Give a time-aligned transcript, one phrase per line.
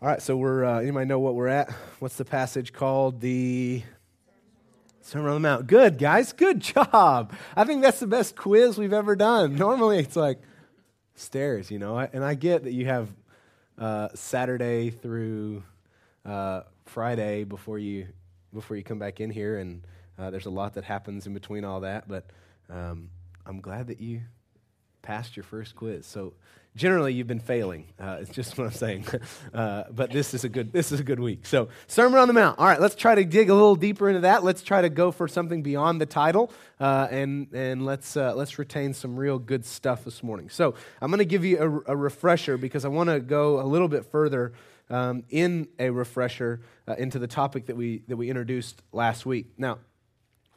[0.00, 1.72] All right, so we're, uh, anybody know what we're at?
[1.98, 3.20] What's the passage called?
[3.20, 3.82] The
[5.00, 5.66] Sermon on the Mount.
[5.66, 6.32] Good, guys.
[6.32, 7.34] Good job.
[7.56, 9.56] I think that's the best quiz we've ever done.
[9.56, 10.38] Normally it's like
[11.16, 13.08] stairs, you know, and I get that you have
[13.76, 15.64] uh, Saturday through
[16.24, 18.06] uh, Friday before you,
[18.54, 19.82] before you come back in here, and
[20.16, 22.30] uh, there's a lot that happens in between all that, but
[22.70, 23.10] um,
[23.44, 24.20] I'm glad that you
[25.02, 26.06] passed your first quiz.
[26.06, 26.34] So
[26.76, 27.86] generally you've been failing.
[27.98, 29.06] Uh, it's just what I'm saying.
[29.52, 31.46] Uh, but this is a good this is a good week.
[31.46, 32.58] So Sermon on the Mount.
[32.58, 34.44] All right, let's try to dig a little deeper into that.
[34.44, 38.58] Let's try to go for something beyond the title, uh, and and let's uh, let's
[38.58, 40.48] retain some real good stuff this morning.
[40.48, 43.66] So I'm going to give you a, a, refresher because I want to go a
[43.66, 44.52] little bit further.
[44.90, 49.48] Um, in a refresher uh, into the topic that we that we introduced last week.
[49.58, 49.80] Now,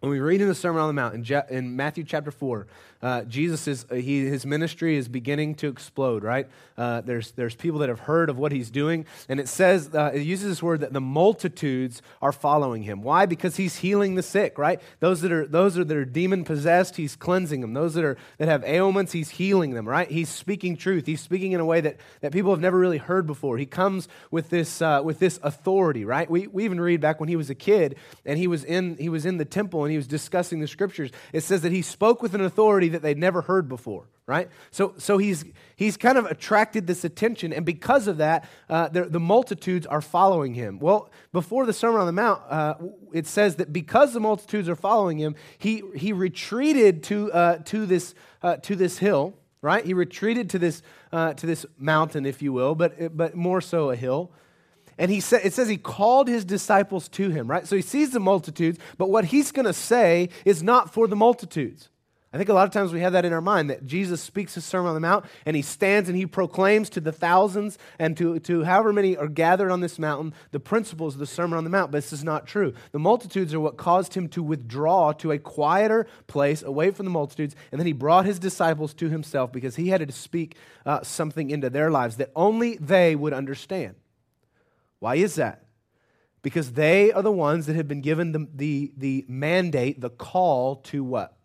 [0.01, 2.65] when we read in the Sermon on the Mount in, Je- in Matthew chapter 4,
[3.03, 6.47] uh, Jesus is, uh, he, his ministry is beginning to explode, right?
[6.75, 10.11] Uh, there's, there's people that have heard of what he's doing, and it says, uh,
[10.11, 13.03] it uses this word that the multitudes are following him.
[13.03, 13.27] Why?
[13.27, 14.81] Because he's healing the sick, right?
[15.01, 17.73] Those that are, those that are demon possessed, he's cleansing them.
[17.73, 20.09] Those that, are, that have ailments, he's healing them, right?
[20.09, 21.05] He's speaking truth.
[21.05, 23.59] He's speaking in a way that, that people have never really heard before.
[23.59, 26.29] He comes with this, uh, with this authority, right?
[26.29, 29.09] We, we even read back when he was a kid and he was, in, he
[29.09, 31.11] was in the temple and he was discussing the scriptures.
[31.33, 34.47] It says that he spoke with an authority that they'd never heard before, right?
[34.71, 35.43] So, so he's,
[35.75, 39.99] he's kind of attracted this attention, and because of that, uh, the, the, multitudes are
[39.99, 40.79] following him.
[40.79, 42.75] Well, before the Sermon on the Mount, uh,
[43.11, 47.85] it says that because the multitudes are following him, he, he retreated to, uh, to,
[47.85, 49.85] this, uh, to this hill, right?
[49.85, 53.89] He retreated to this, uh, to this mountain, if you will, but, but more so
[53.89, 54.31] a hill.
[55.01, 57.65] And he sa- it says he called his disciples to him, right?
[57.65, 61.15] So he sees the multitudes, but what he's going to say is not for the
[61.15, 61.89] multitudes.
[62.31, 64.53] I think a lot of times we have that in our mind that Jesus speaks
[64.53, 68.15] his Sermon on the Mount and he stands and he proclaims to the thousands and
[68.17, 71.63] to, to however many are gathered on this mountain the principles of the Sermon on
[71.63, 71.91] the Mount.
[71.91, 72.75] But this is not true.
[72.91, 77.11] The multitudes are what caused him to withdraw to a quieter place away from the
[77.11, 77.55] multitudes.
[77.71, 81.49] And then he brought his disciples to himself because he had to speak uh, something
[81.49, 83.95] into their lives that only they would understand.
[85.01, 85.63] Why is that?
[86.43, 90.75] Because they are the ones that have been given the, the, the mandate, the call
[90.75, 91.35] to what?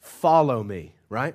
[0.00, 1.34] Follow me, right?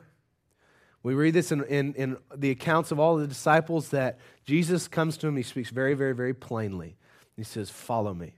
[1.04, 5.18] We read this in, in, in, the accounts of all the disciples that Jesus comes
[5.18, 5.38] to him.
[5.38, 6.98] He speaks very, very, very plainly.
[7.36, 8.34] He says, Follow me.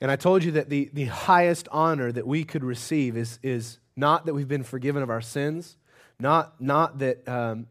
[0.00, 3.78] And I told you that the, the highest honor that we could receive is, is
[3.94, 5.76] not that we've been forgiven of our sins,
[6.18, 7.68] not, not that, um,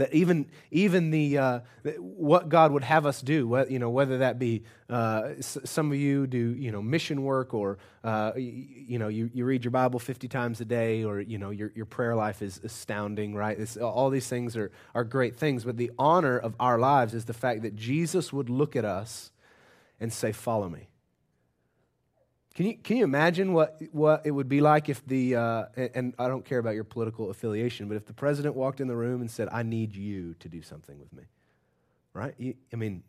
[0.00, 1.60] that even even the uh,
[1.98, 6.26] what God would have us do, you know, whether that be uh, some of you
[6.26, 9.98] do you know mission work, or uh, you, you, know you, you read your Bible
[9.98, 13.58] fifty times a day, or you know your your prayer life is astounding, right?
[13.58, 17.24] It's, all these things are are great things, but the honor of our lives is
[17.26, 19.30] the fact that Jesus would look at us
[20.00, 20.88] and say, "Follow me."
[22.58, 26.12] Can you, can you imagine what, what it would be like if the, uh, and,
[26.18, 29.20] I don't care about your political affiliation, but if the president walked in the room
[29.20, 31.22] and said, I need you to do something with me?
[32.14, 32.34] Right?
[32.72, 33.04] I mean,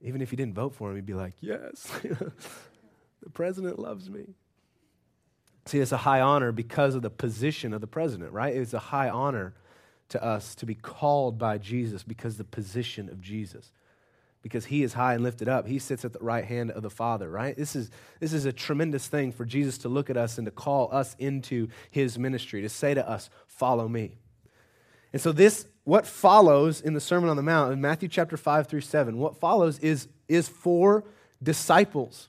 [0.00, 4.34] even if you didn't vote for him, he'd be like, Yes, the president loves me.
[5.66, 8.56] See, it's a high honor because of the position of the president, right?
[8.56, 9.54] It's a high honor
[10.08, 13.70] to us to be called by Jesus because the position of Jesus
[14.42, 15.66] because he is high and lifted up.
[15.66, 17.56] He sits at the right hand of the Father, right?
[17.56, 17.90] This is,
[18.20, 21.16] this is a tremendous thing for Jesus to look at us and to call us
[21.18, 24.12] into his ministry, to say to us, Follow me.
[25.12, 28.68] And so, this, what follows in the Sermon on the Mount, in Matthew chapter 5
[28.68, 31.04] through 7, what follows is, is for
[31.42, 32.28] disciples.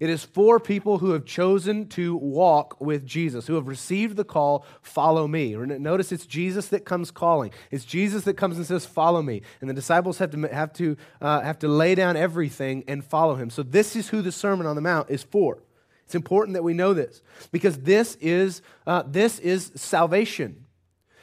[0.00, 4.24] It is for people who have chosen to walk with Jesus, who have received the
[4.24, 5.56] call, follow me.
[5.56, 7.50] Notice it's Jesus that comes calling.
[7.72, 9.42] It's Jesus that comes and says, follow me.
[9.60, 13.34] And the disciples have to, have to, uh, have to lay down everything and follow
[13.34, 13.50] him.
[13.50, 15.64] So this is who the Sermon on the Mount is for.
[16.04, 17.20] It's important that we know this
[17.50, 20.64] because this is, uh, this is salvation.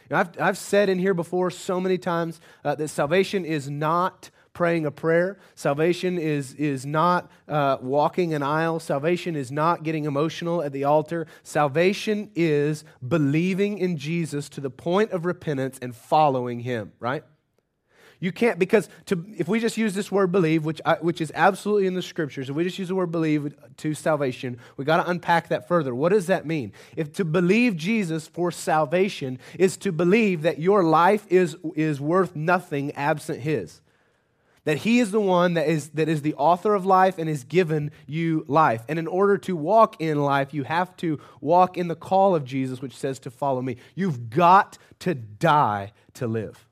[0.09, 3.69] You know, I've, I've said in here before so many times uh, that salvation is
[3.69, 5.37] not praying a prayer.
[5.53, 8.79] Salvation is, is not uh, walking an aisle.
[8.79, 11.28] Salvation is not getting emotional at the altar.
[11.43, 17.23] Salvation is believing in Jesus to the point of repentance and following him, right?
[18.19, 21.31] You can't, because to, if we just use this word believe, which, I, which is
[21.35, 25.03] absolutely in the scriptures, if we just use the word believe to salvation, we got
[25.03, 25.93] to unpack that further.
[25.93, 26.72] What does that mean?
[26.96, 32.35] If to believe Jesus for salvation is to believe that your life is, is worth
[32.35, 33.81] nothing absent his
[34.66, 37.44] that he is the one that is, that is the author of life and has
[37.44, 38.84] given you life.
[38.90, 42.44] And in order to walk in life, you have to walk in the call of
[42.46, 43.78] Jesus, which says to follow me.
[43.96, 46.67] You've got to die to live.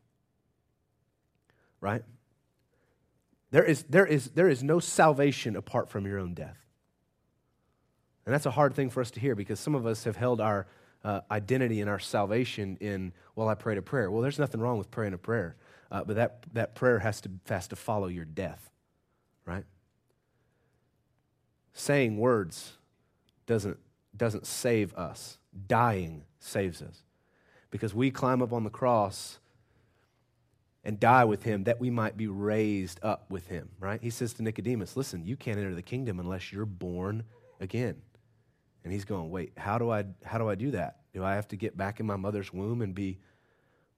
[1.84, 2.04] right?
[3.52, 6.58] There is, there, is, there is no salvation apart from your own death.
[8.26, 10.40] And that's a hard thing for us to hear because some of us have held
[10.40, 10.66] our
[11.04, 14.10] uh, identity and our salvation in, well, I prayed a prayer.
[14.10, 15.58] Well, there's nothing wrong with praying a prayer,
[15.94, 18.72] uh, but that, that prayer has to, has to follow your death,
[19.46, 19.64] right?
[21.74, 22.74] Saying words
[23.46, 23.78] doesn't,
[24.18, 25.38] doesn't save us,
[25.68, 27.04] dying saves us.
[27.70, 29.38] Because we climb up on the cross
[30.84, 34.02] and die with him that we might be raised up with him, right?
[34.02, 37.24] He says to Nicodemus, Listen, you can't enter the kingdom unless you're born
[37.60, 38.02] again.
[38.84, 40.98] And he's going, Wait, how do I, how do, I do that?
[41.14, 43.20] Do I have to get back in my mother's womb and be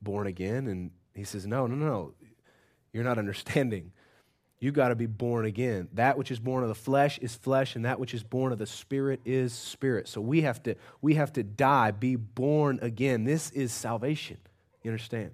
[0.02, 0.68] born again?
[0.68, 2.14] And he says, No, no, no.
[2.94, 3.92] You're not understanding.
[4.60, 5.90] You've got to be born again.
[5.94, 8.58] That which is born of the flesh is flesh, and that which is born of
[8.58, 10.08] the spirit is spirit.
[10.08, 13.26] So we have to, we have to die, be born again.
[13.26, 14.38] This is salvation.
[14.82, 15.32] You understand?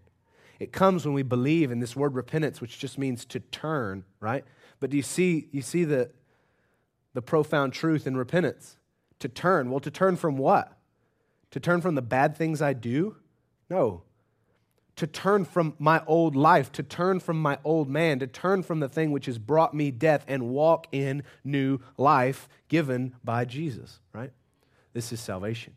[0.60, 4.44] It comes when we believe in this word repentance, which just means to turn, right?
[4.80, 6.10] But do you see, you see the,
[7.14, 8.78] the profound truth in repentance?
[9.20, 9.70] To turn.
[9.70, 10.78] Well, to turn from what?
[11.52, 13.18] To turn from the bad things I do?
[13.70, 14.04] No.
[14.98, 18.80] To turn from my old life, to turn from my old man, to turn from
[18.80, 24.00] the thing which has brought me death and walk in new life given by Jesus,
[24.14, 24.32] right?
[24.94, 25.76] This is salvation.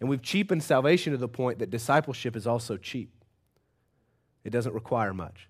[0.00, 3.12] And we've cheapened salvation to the point that discipleship is also cheap.
[4.44, 5.48] It doesn't require much.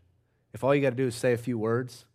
[0.53, 2.07] If all you got to do is say a few words,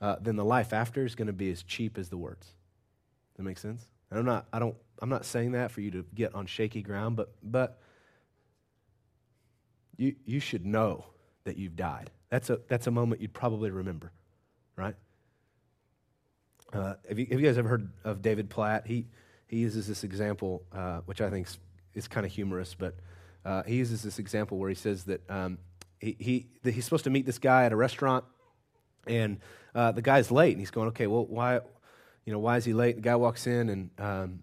[0.00, 2.46] uh, then the life after is going to be as cheap as the words.
[2.46, 3.84] Does that make sense?
[4.10, 6.82] And I'm not, I don't, I'm not saying that for you to get on shaky
[6.82, 7.80] ground, but, but
[10.02, 11.04] you, you should know
[11.44, 12.10] that you've died.
[12.28, 14.10] That's a, that's a moment you'd probably remember,
[14.76, 14.96] right?
[16.72, 18.86] Uh, have, you, have you guys ever heard of David Platt?
[18.86, 19.06] He,
[19.46, 21.46] he uses this example, uh, which I think
[21.94, 22.96] is, kind of humorous, but
[23.44, 25.58] uh, he uses this example where he says that um,
[26.00, 28.24] he, he, he's supposed to meet this guy at a restaurant,
[29.06, 29.38] and
[29.74, 31.60] uh, the guy's late, and he's going, okay, well, why,
[32.24, 32.96] you know, why is he late?
[32.96, 34.42] The guy walks in, and um,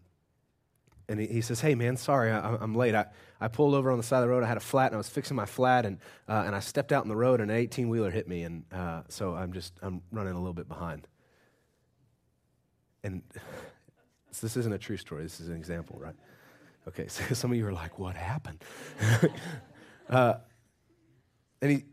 [1.10, 2.94] and he, he, says, hey, man, sorry, I, am late.
[2.94, 3.08] I,
[3.42, 4.44] I pulled over on the side of the road.
[4.44, 5.98] I had a flat, and I was fixing my flat, and,
[6.28, 9.02] uh, and I stepped out in the road, and an 18-wheeler hit me, and uh,
[9.10, 11.08] so I'm just, I'm running a little bit behind.
[13.04, 13.24] And
[14.32, 15.24] so this isn't a true story.
[15.24, 16.16] This is an example, right?
[16.88, 18.64] Okay, so some of you are like, what happened?
[20.10, 20.36] uh,
[21.62, 21.86] and he,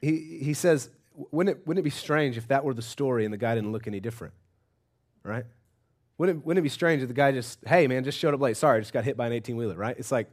[0.00, 0.88] he, he says,
[1.30, 3.72] wouldn't it, wouldn't it be strange if that were the story and the guy didn't
[3.72, 4.32] look any different?
[5.22, 5.44] Right?
[6.18, 8.40] Wouldn't it, wouldn't it be strange if the guy just, hey, man, just showed up
[8.40, 8.56] late.
[8.56, 9.96] Sorry, I just got hit by an 18 wheeler, right?
[9.98, 10.30] It's like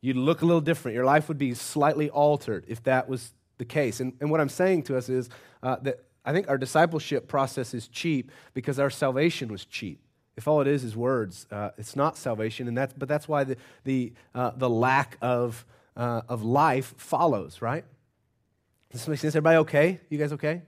[0.00, 0.94] you'd look a little different.
[0.94, 4.00] Your life would be slightly altered if that was the case.
[4.00, 5.28] And, and what I'm saying to us is
[5.62, 10.00] uh, that I think our discipleship process is cheap because our salvation was cheap.
[10.36, 13.44] If all it is is words, uh, it's not salvation, and that's, but that's why
[13.44, 15.66] the, the, uh, the lack of,
[15.96, 17.84] uh, of life follows, right?
[18.90, 19.34] Does this make sense?
[19.34, 20.00] Everybody okay?
[20.08, 20.62] You guys okay?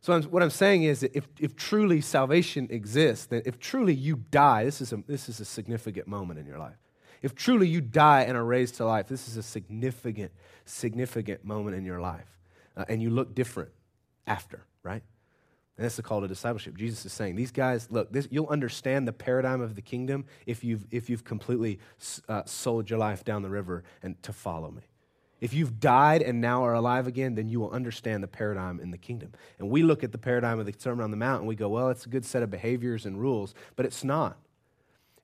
[0.00, 3.94] So I'm, what I'm saying is that if, if truly salvation exists, then if truly
[3.94, 6.76] you die, this is, a, this is a significant moment in your life.
[7.20, 10.30] If truly you die and are raised to life, this is a significant,
[10.64, 12.38] significant moment in your life.
[12.76, 13.70] Uh, and you look different
[14.26, 15.02] after, right?
[15.76, 16.76] And that's the call to discipleship.
[16.76, 20.62] Jesus is saying, these guys, look, this, you'll understand the paradigm of the kingdom if
[20.62, 21.80] you've, if you've completely
[22.28, 24.82] uh, sold your life down the river and to follow me.
[25.40, 28.90] If you've died and now are alive again, then you will understand the paradigm in
[28.90, 29.32] the kingdom.
[29.58, 31.68] And we look at the paradigm of the Sermon on the Mount and we go,
[31.68, 34.36] well, it's a good set of behaviors and rules, but it's not.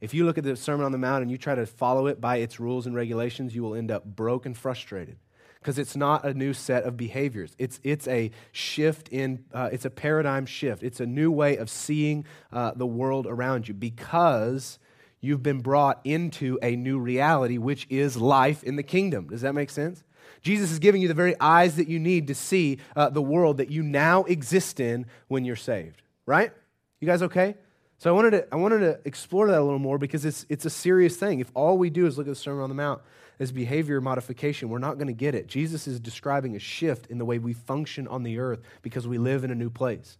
[0.01, 2.21] If you look at the Sermon on the Mount and you try to follow it
[2.21, 5.17] by its rules and regulations, you will end up broke and frustrated
[5.65, 7.57] because it's not a new set of behaviors.
[7.59, 10.83] It's, it's a shift in, uh, it's a paradigm shift.
[10.83, 14.79] It's a new way of seeing uh, the world around you because
[15.25, 19.29] you've been brought into a new reality, which is life in the kingdom.
[19.29, 20.05] Does that make sense?
[20.43, 23.57] Jesus is giving you the very eyes that you need to see uh, the world
[23.57, 26.53] that you now exist in when you're saved, right?
[27.01, 27.57] You guys okay?
[27.99, 30.67] So I wanted to, I wanted to explore that a little more because it's, it's
[30.67, 31.41] a serious thing.
[31.41, 33.01] If all we do is look at the Sermon on the Mount
[33.41, 35.47] as behavior modification, we're not going to get it.
[35.47, 39.17] Jesus is describing a shift in the way we function on the earth because we
[39.17, 40.19] live in a new place.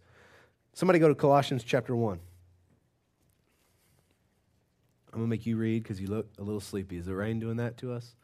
[0.73, 2.19] Somebody go to Colossians chapter 1.
[5.15, 6.97] I'm going to make you read because you look a little sleepy.
[6.97, 8.15] Is the rain doing that to us?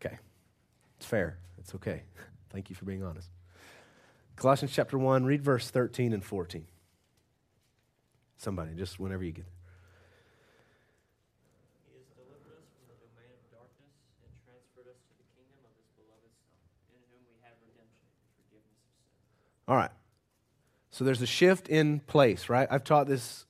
[0.00, 0.16] Okay.
[0.96, 1.38] It's fair.
[1.58, 2.04] It's okay.
[2.50, 3.30] Thank you for being honest.
[4.36, 6.66] Colossians chapter 1, read verse 13 and 14.
[8.36, 9.54] Somebody, just whenever you get there.
[19.66, 19.90] All right.
[20.92, 22.68] So there's a shift in place, right?
[22.70, 23.46] I've taught this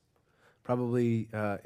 [0.63, 1.59] probably uh,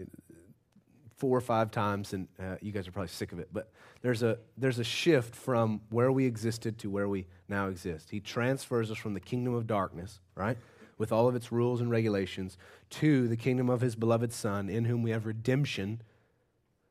[1.18, 3.48] four or five times, and uh, you guys are probably sick of it.
[3.52, 3.70] But
[4.02, 8.10] there's a, there's a shift from where we existed to where we now exist.
[8.10, 10.56] He transfers us from the kingdom of darkness, right,
[10.96, 12.56] with all of its rules and regulations,
[12.90, 16.00] to the kingdom of his beloved Son, in whom we have redemption,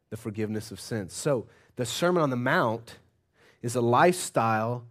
[0.10, 1.14] the forgiveness of sins.
[1.14, 2.98] So the Sermon on the Mount
[3.62, 4.86] is a lifestyle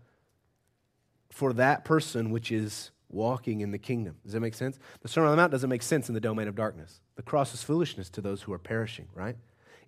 [1.30, 4.14] for that person which is walking in the kingdom.
[4.22, 4.78] Does that make sense?
[5.00, 7.00] The Sermon on the Mount doesn't make sense in the domain of darkness.
[7.16, 9.36] The cross is foolishness to those who are perishing, right?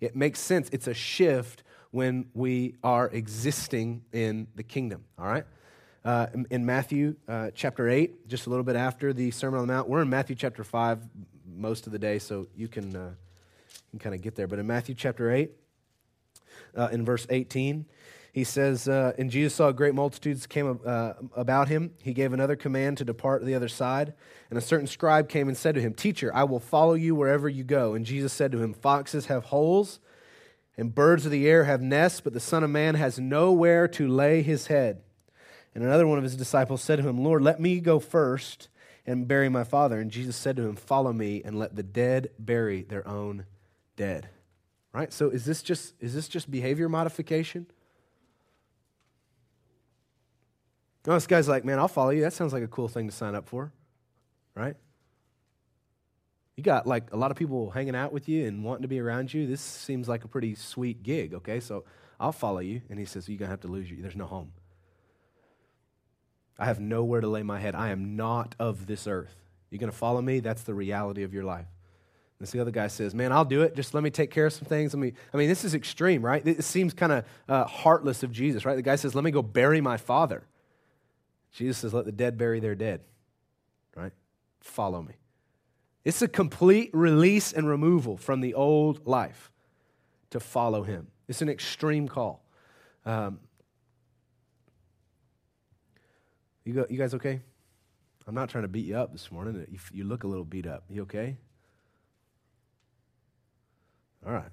[0.01, 0.67] It makes sense.
[0.71, 5.45] It's a shift when we are existing in the kingdom, all right?
[6.03, 9.73] Uh, in, Matthew uh, chapter 8, just a little bit after the Sermon on the
[9.73, 10.99] Mount, we're in Matthew chapter 5
[11.55, 13.11] most of the day, so you can, uh,
[13.91, 14.47] can kind of get there.
[14.47, 15.51] But in Matthew chapter 8,
[16.77, 17.85] uh, in verse 18,
[18.31, 21.93] he says, uh, And Jesus saw great multitudes came uh, about him.
[22.01, 24.13] He gave another command to depart to the other side.
[24.49, 27.49] And a certain scribe came and said to him, Teacher, I will follow you wherever
[27.49, 27.95] you go.
[27.95, 29.99] And Jesus said to him, Foxes have holes,
[30.77, 34.07] and birds of the air have nests, but the Son of Man has nowhere to
[34.07, 35.01] lay his head.
[35.73, 38.69] And another one of his disciples said to him, Lord, let me go first
[39.05, 39.99] and bury my father.
[39.99, 43.45] And Jesus said to him, Follow me, and let the dead bury their own
[43.95, 44.29] dead.
[44.93, 45.11] Right?
[45.11, 47.67] So is this just, is this just behavior modification?
[51.07, 52.21] No, this guy's like, man, I'll follow you.
[52.21, 53.71] That sounds like a cool thing to sign up for,
[54.53, 54.75] right?
[56.55, 58.99] You got like a lot of people hanging out with you and wanting to be
[58.99, 59.47] around you.
[59.47, 61.61] This seems like a pretty sweet gig, okay?
[61.61, 61.85] So
[62.19, 62.81] I'll follow you.
[62.89, 64.01] And he says, You're going to have to lose you.
[64.01, 64.51] There's no home.
[66.57, 67.75] I have nowhere to lay my head.
[67.75, 69.33] I am not of this earth.
[69.69, 70.41] You're going to follow me?
[70.41, 71.67] That's the reality of your life.
[72.39, 73.75] And the other guy says, Man, I'll do it.
[73.75, 74.93] Just let me take care of some things.
[74.93, 76.45] Let me, I mean, this is extreme, right?
[76.45, 78.75] It seems kind of uh, heartless of Jesus, right?
[78.75, 80.43] The guy says, Let me go bury my father.
[81.51, 83.01] Jesus says, Let the dead bury their dead,
[83.95, 84.11] right?
[84.61, 85.13] Follow me.
[86.05, 89.51] It's a complete release and removal from the old life
[90.29, 91.07] to follow him.
[91.27, 92.43] It's an extreme call.
[93.05, 93.39] Um,
[96.63, 97.41] you, go, you guys okay?
[98.27, 99.65] I'm not trying to beat you up this morning.
[99.71, 100.83] You, you look a little beat up.
[100.89, 101.37] You okay?
[104.25, 104.51] All right.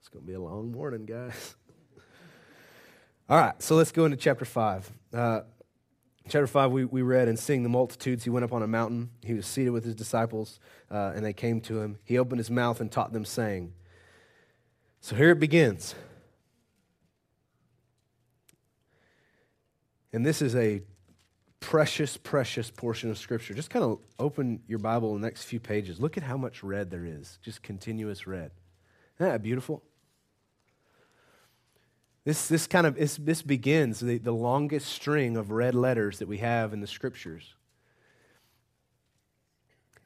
[0.00, 1.56] It's going to be a long morning, guys.
[3.28, 4.90] All right, so let's go into chapter 5.
[5.12, 5.40] Uh,
[6.30, 9.10] chapter 5, we, we read, and seeing the multitudes, he went up on a mountain.
[9.22, 10.60] He was seated with his disciples,
[10.90, 11.98] uh, and they came to him.
[12.04, 13.72] He opened his mouth and taught them, saying,
[15.00, 15.94] So here it begins.
[20.12, 20.82] And this is a
[21.58, 23.54] precious, precious portion of Scripture.
[23.54, 26.00] Just kind of open your Bible the next few pages.
[26.00, 28.52] Look at how much red there is, just continuous red.
[29.18, 29.82] Isn't that beautiful?
[32.24, 36.28] This, this kind of this, this begins the, the longest string of red letters that
[36.28, 37.54] we have in the scriptures.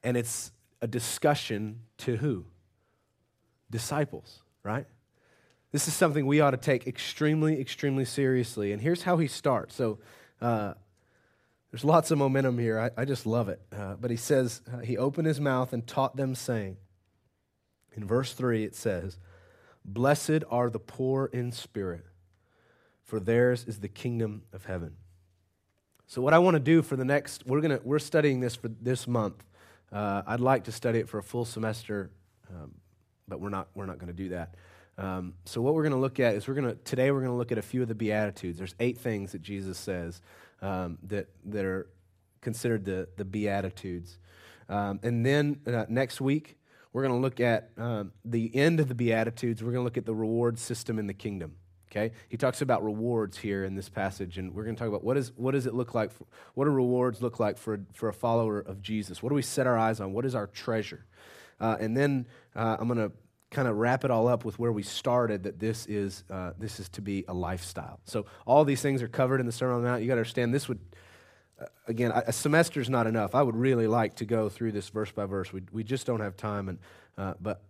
[0.03, 2.45] And it's a discussion to who?
[3.71, 4.87] Disciples, right?
[5.73, 8.71] This is something we ought to take extremely, extremely seriously.
[8.71, 9.75] And here's how he starts.
[9.75, 9.99] So
[10.41, 10.75] uh,
[11.73, 12.79] there's lots of momentum here.
[12.79, 13.61] I, I just love it.
[13.77, 16.77] Uh, but he says, uh, He opened his mouth and taught them, saying,
[17.97, 19.19] in verse 3, it says,
[19.85, 22.07] Blessed are the poor in spirit,
[23.03, 24.97] for theirs is the kingdom of heaven.
[26.07, 28.69] So, what I want to do for the next, we're, gonna, we're studying this for
[28.69, 29.43] this month.
[29.93, 32.11] Uh, I'd like to study it for a full semester,
[32.51, 32.73] um,
[33.29, 34.55] but we're not, we're not going to do that.
[34.97, 37.33] Um, so, what we're going to look at is we're going to, today, we're going
[37.33, 38.59] to look at a few of the Beatitudes.
[38.59, 40.21] There's eight things that Jesus says
[40.63, 41.89] um, that, that are
[42.41, 44.19] considered the, the Beatitudes.
[44.69, 46.57] Um, and then uh, next week,
[46.95, 49.63] we're going to look at um, the end of the Beatitudes.
[49.63, 51.57] We're going to look at the reward system in the kingdom.
[51.91, 52.13] Okay?
[52.29, 55.17] He talks about rewards here in this passage, and we're going to talk about what,
[55.17, 56.13] is, what does it look like?
[56.13, 56.25] For,
[56.55, 59.25] what do rewards look like for, for a follower of Jesus?
[59.25, 60.13] What do we set our eyes on?
[60.13, 61.05] What is our treasure?
[61.61, 63.15] Uh, and then uh, I'm going to
[63.51, 66.79] kind of wrap it all up with where we started that this is, uh, this
[66.79, 67.99] is to be a lifestyle.
[68.05, 70.03] So all these things are covered in the Sermon on the Mount.
[70.03, 70.79] You got to understand this would
[71.87, 73.35] again, a semester is not enough.
[73.35, 75.53] I would really like to go through this verse by verse.
[75.53, 76.79] We, we just don't have time, and,
[77.19, 77.63] uh, but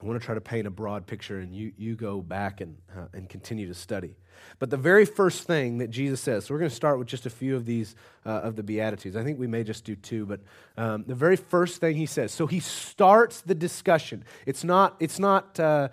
[0.00, 2.76] I want to try to paint a broad picture, and you, you go back and,
[2.94, 4.16] uh, and continue to study.
[4.58, 7.24] But the very first thing that Jesus says, so we're going to start with just
[7.24, 7.94] a few of these
[8.24, 9.16] uh, of the Beatitudes.
[9.16, 10.40] I think we may just do two, but
[10.76, 14.24] um, the very first thing he says, so he starts the discussion.
[14.44, 15.88] It's not, it's not uh,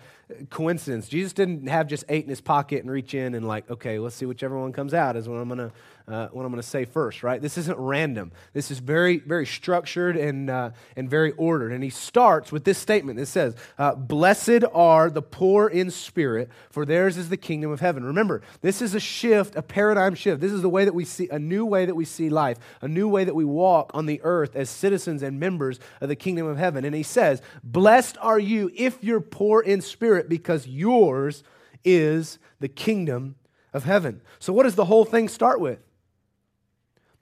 [0.50, 1.08] coincidence.
[1.08, 4.16] Jesus didn't have just eight in his pocket and reach in and like, okay, let's
[4.16, 5.72] see whichever one comes out is what I'm gonna
[6.06, 7.42] uh, what I'm gonna say first, right?
[7.42, 8.34] This isn't random.
[8.52, 11.72] This is very very structured and uh, and very ordered.
[11.72, 13.20] And he starts with this statement.
[13.20, 17.80] It says, uh, "Blessed are the poor in spirit, for theirs is the kingdom of
[17.80, 20.42] heaven." Remember, this is a shift, a paradigm shift.
[20.42, 22.88] This is the way that we see a new way that we see life, a
[22.88, 26.48] new way that we walk on the earth as citizens and members of the kingdom
[26.48, 26.84] of heaven.
[26.84, 31.44] And he says, "Blessed are you if you're poor in spirit, because yours
[31.86, 33.36] is the kingdom
[33.72, 35.80] of heaven." So, what does the whole thing start with?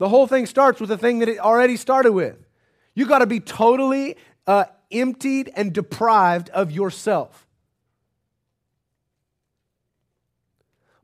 [0.01, 2.35] The whole thing starts with the thing that it already started with.
[2.95, 4.17] You got to be totally
[4.47, 7.45] uh, emptied and deprived of yourself.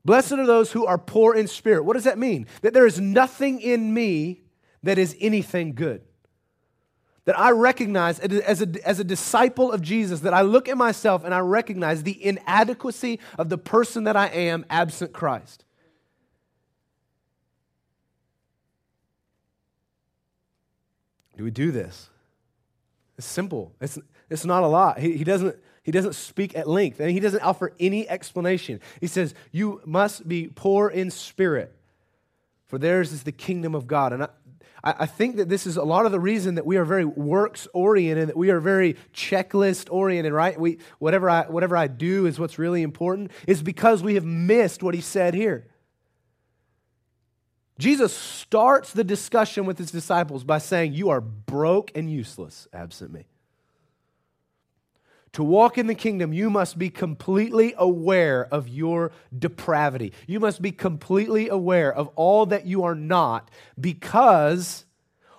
[0.04, 1.84] Blessed are those who are poor in spirit.
[1.84, 2.48] What does that mean?
[2.62, 4.40] That there is nothing in me
[4.82, 6.02] that is anything good.
[7.24, 11.22] That I recognize as a, as a disciple of Jesus, that I look at myself
[11.22, 15.64] and I recognize the inadequacy of the person that I am absent Christ.
[21.38, 22.10] Do we do this?
[23.16, 23.72] It's simple.
[23.80, 23.96] It's,
[24.28, 24.98] it's not a lot.
[24.98, 28.80] He, he, doesn't, he doesn't speak at length, and he doesn't offer any explanation.
[29.00, 31.72] He says, You must be poor in spirit,
[32.66, 34.12] for theirs is the kingdom of God.
[34.12, 34.28] And I,
[34.82, 37.68] I think that this is a lot of the reason that we are very works
[37.72, 40.58] oriented, that we are very checklist oriented, right?
[40.58, 44.82] We, whatever, I, whatever I do is what's really important, is because we have missed
[44.82, 45.68] what he said here.
[47.78, 53.12] Jesus starts the discussion with his disciples by saying, You are broke and useless absent
[53.12, 53.26] me.
[55.32, 60.12] To walk in the kingdom, you must be completely aware of your depravity.
[60.26, 64.84] You must be completely aware of all that you are not because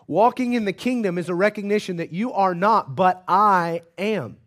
[0.08, 4.38] walking in the kingdom is a recognition that you are not, but I am.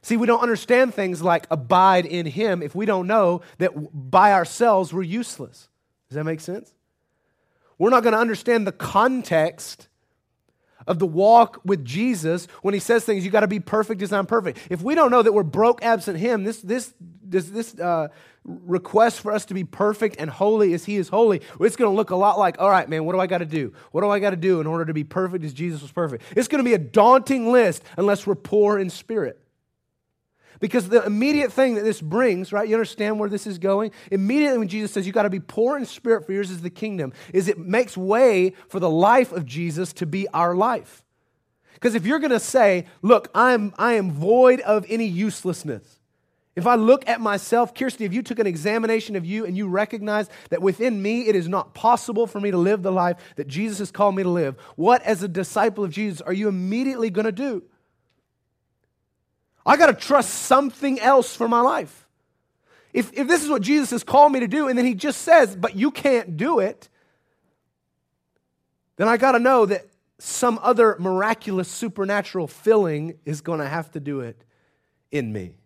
[0.00, 4.32] See, we don't understand things like abide in Him if we don't know that by
[4.32, 5.68] ourselves we're useless.
[6.14, 6.72] Does that make sense?
[7.76, 9.88] We're not going to understand the context
[10.86, 14.12] of the walk with Jesus when he says things, you got to be perfect as
[14.12, 14.58] I'm perfect.
[14.70, 18.08] If we don't know that we're broke absent him, this, this, this, this uh,
[18.44, 21.96] request for us to be perfect and holy as he is holy, it's going to
[21.96, 23.72] look a lot like, all right, man, what do I got to do?
[23.90, 26.22] What do I got to do in order to be perfect as Jesus was perfect?
[26.36, 29.43] It's going to be a daunting list unless we're poor in spirit.
[30.60, 32.68] Because the immediate thing that this brings, right?
[32.68, 33.92] You understand where this is going?
[34.10, 36.70] Immediately when Jesus says you got to be poor in spirit for yours is the
[36.70, 41.04] kingdom, is it makes way for the life of Jesus to be our life.
[41.74, 46.00] Because if you're going to say, look, I'm, I am void of any uselessness.
[46.56, 49.66] If I look at myself, Kirsty, if you took an examination of you and you
[49.66, 53.48] recognize that within me it is not possible for me to live the life that
[53.48, 57.10] Jesus has called me to live, what, as a disciple of Jesus, are you immediately
[57.10, 57.64] going to do?
[59.66, 62.06] I got to trust something else for my life.
[62.92, 65.22] If, if this is what Jesus has called me to do, and then he just
[65.22, 66.88] says, but you can't do it,
[68.96, 69.86] then I got to know that
[70.18, 74.44] some other miraculous supernatural filling is going to have to do it
[75.10, 75.56] in me.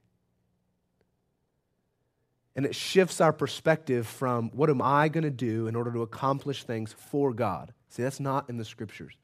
[2.57, 6.03] And it shifts our perspective from what am I going to do in order to
[6.03, 7.73] accomplish things for God?
[7.89, 9.15] See, that's not in the scriptures.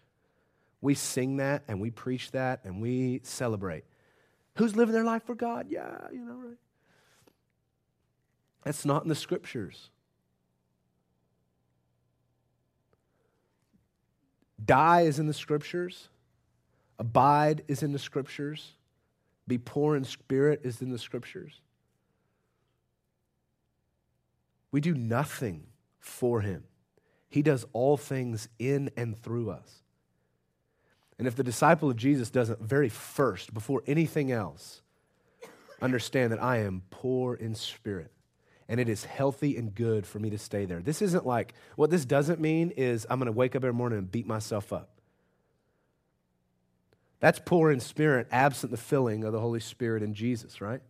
[0.80, 3.84] We sing that and we preach that and we celebrate.
[4.56, 5.66] Who's living their life for God?
[5.68, 6.56] Yeah, you know, right?
[8.62, 9.90] That's not in the scriptures.
[14.64, 16.08] Die is in the scriptures.
[16.98, 18.72] Abide is in the scriptures.
[19.46, 21.60] Be poor in spirit is in the scriptures.
[24.70, 25.66] We do nothing
[26.00, 26.64] for him.
[27.28, 29.83] He does all things in and through us.
[31.18, 34.82] And if the disciple of Jesus doesn't, very first, before anything else,
[35.80, 38.10] understand that I am poor in spirit
[38.68, 40.80] and it is healthy and good for me to stay there.
[40.80, 43.98] This isn't like, what this doesn't mean is I'm going to wake up every morning
[43.98, 44.90] and beat myself up.
[47.20, 50.80] That's poor in spirit, absent the filling of the Holy Spirit in Jesus, right?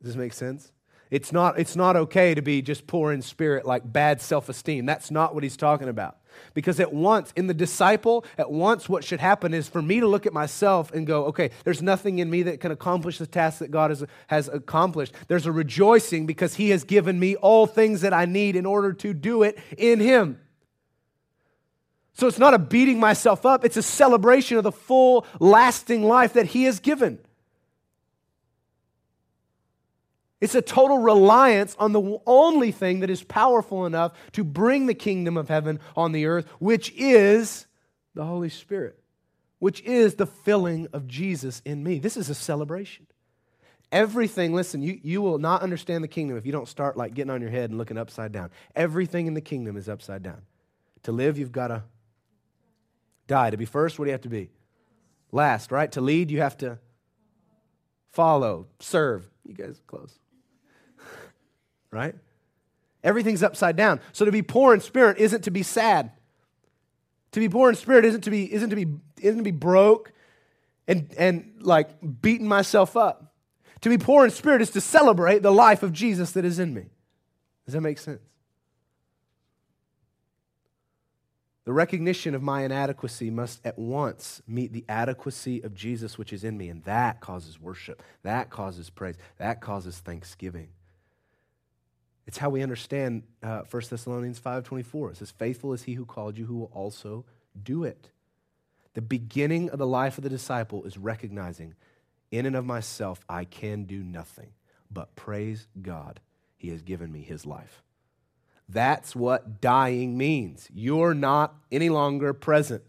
[0.00, 0.72] Does this make sense?
[1.12, 4.86] It's not, it's not okay to be just poor in spirit, like bad self esteem.
[4.86, 6.16] That's not what he's talking about.
[6.54, 10.06] Because at once, in the disciple, at once what should happen is for me to
[10.08, 13.58] look at myself and go, okay, there's nothing in me that can accomplish the task
[13.58, 15.12] that God has, has accomplished.
[15.28, 18.94] There's a rejoicing because He has given me all things that I need in order
[18.94, 20.40] to do it in Him.
[22.14, 26.32] So it's not a beating myself up, it's a celebration of the full, lasting life
[26.32, 27.18] that He has given.
[30.42, 34.94] It's a total reliance on the only thing that is powerful enough to bring the
[34.94, 37.66] kingdom of heaven on the earth, which is
[38.16, 38.98] the Holy Spirit,
[39.60, 42.00] which is the filling of Jesus in me.
[42.00, 43.06] This is a celebration.
[43.92, 47.30] Everything, listen, you, you will not understand the kingdom if you don't start like getting
[47.30, 48.50] on your head and looking upside down.
[48.74, 50.42] Everything in the kingdom is upside down.
[51.04, 51.84] To live, you've got to
[53.28, 53.50] die.
[53.50, 54.50] To be first, what do you have to be?
[55.30, 55.92] Last, right?
[55.92, 56.80] To lead, you have to
[58.10, 59.30] follow, serve.
[59.44, 60.18] You guys close.
[61.92, 62.14] Right?
[63.04, 64.00] Everything's upside down.
[64.12, 66.10] So to be poor in spirit isn't to be sad.
[67.32, 68.86] To be poor in spirit isn't to be isn't to be
[69.20, 70.12] isn't to be broke
[70.88, 73.34] and and like beating myself up.
[73.82, 76.72] To be poor in spirit is to celebrate the life of Jesus that is in
[76.72, 76.86] me.
[77.66, 78.20] Does that make sense?
[81.64, 86.42] The recognition of my inadequacy must at once meet the adequacy of Jesus which is
[86.42, 88.02] in me, and that causes worship.
[88.24, 89.14] That causes praise.
[89.38, 90.68] That causes thanksgiving.
[92.26, 95.10] It's how we understand uh, 1 Thessalonians 5.24.
[95.12, 97.24] It says, faithful is he who called you, who will also
[97.60, 98.10] do it.
[98.94, 101.74] The beginning of the life of the disciple is recognizing,
[102.30, 104.50] in and of myself, I can do nothing,
[104.90, 106.20] but praise God,
[106.56, 107.82] he has given me his life.
[108.68, 110.68] That's what dying means.
[110.72, 112.82] You're not any longer present,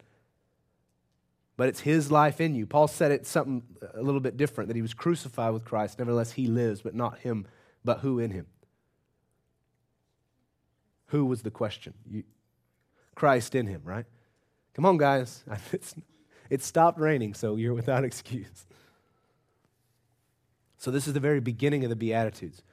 [1.57, 2.65] but it's his life in you.
[2.65, 5.99] Paul said it something a little bit different that he was crucified with Christ.
[5.99, 7.47] Nevertheless, he lives, but not him,
[7.83, 8.47] but who in him?
[11.13, 11.93] Who was the question?
[12.09, 12.23] You,
[13.13, 14.05] Christ in him, right?
[14.73, 15.43] Come on, guys.
[15.71, 15.93] It's,
[16.49, 18.65] it stopped raining, so you're without excuse.
[20.75, 22.63] So, this is the very beginning of the Beatitudes.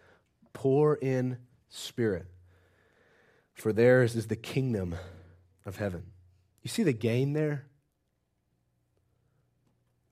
[0.55, 1.37] Poor in
[1.69, 2.29] spirit,
[3.53, 4.95] for theirs is the kingdom
[5.67, 6.05] of heaven.
[6.63, 7.67] You see the gain there?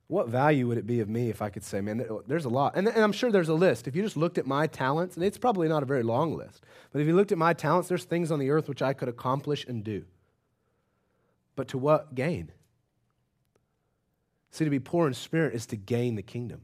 [0.09, 2.77] What value would it be of me if I could say, man, there's a lot?
[2.77, 3.87] And, and, I'm sure there's a list.
[3.87, 6.65] If you just looked at my talents, and it's probably not a very long list,
[6.93, 9.09] but if you looked at my talents, there's things on the earth which I could
[9.09, 10.07] accomplish and do.
[11.57, 12.51] But to what gain?
[14.51, 16.63] See, to be poor in spirit is to gain the kingdom.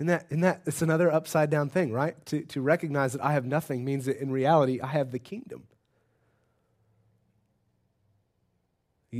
[0.00, 2.16] And that, and that it's another upside down thing, right?
[2.26, 5.64] To, to recognize that I have nothing means that in reality I have the kingdom.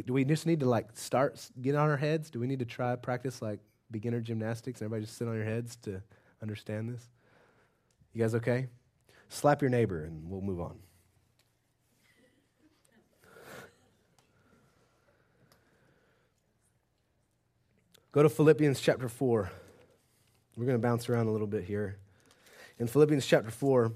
[0.03, 2.31] Do we just need to like start get on our heads?
[2.31, 4.81] Do we need to try practice like beginner gymnastics?
[4.81, 6.03] And Everybody just sit on your heads to
[6.43, 7.03] understand this.
[8.13, 8.69] You guys okay?
[9.29, 10.79] Slap your neighbor and we'll move on.
[18.13, 19.51] Go to Philippians chapter 4.
[20.57, 21.99] We're going to bounce around a little bit here.
[22.79, 23.93] In Philippians chapter 4,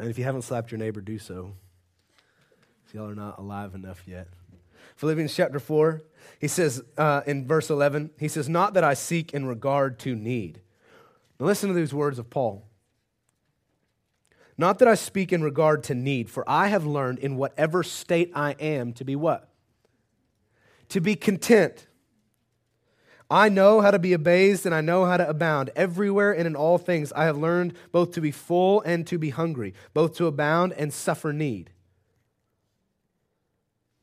[0.00, 1.52] and if you haven't slapped your neighbor, do so.
[2.86, 4.26] If y'all are not alive enough yet.
[5.00, 6.02] Philippians chapter 4,
[6.38, 10.14] he says uh, in verse 11, he says, Not that I seek in regard to
[10.14, 10.60] need.
[11.38, 12.68] Now listen to these words of Paul.
[14.58, 18.30] Not that I speak in regard to need, for I have learned in whatever state
[18.34, 19.48] I am to be what?
[20.90, 21.86] To be content.
[23.30, 25.70] I know how to be abased and I know how to abound.
[25.74, 29.30] Everywhere and in all things I have learned both to be full and to be
[29.30, 31.70] hungry, both to abound and suffer need.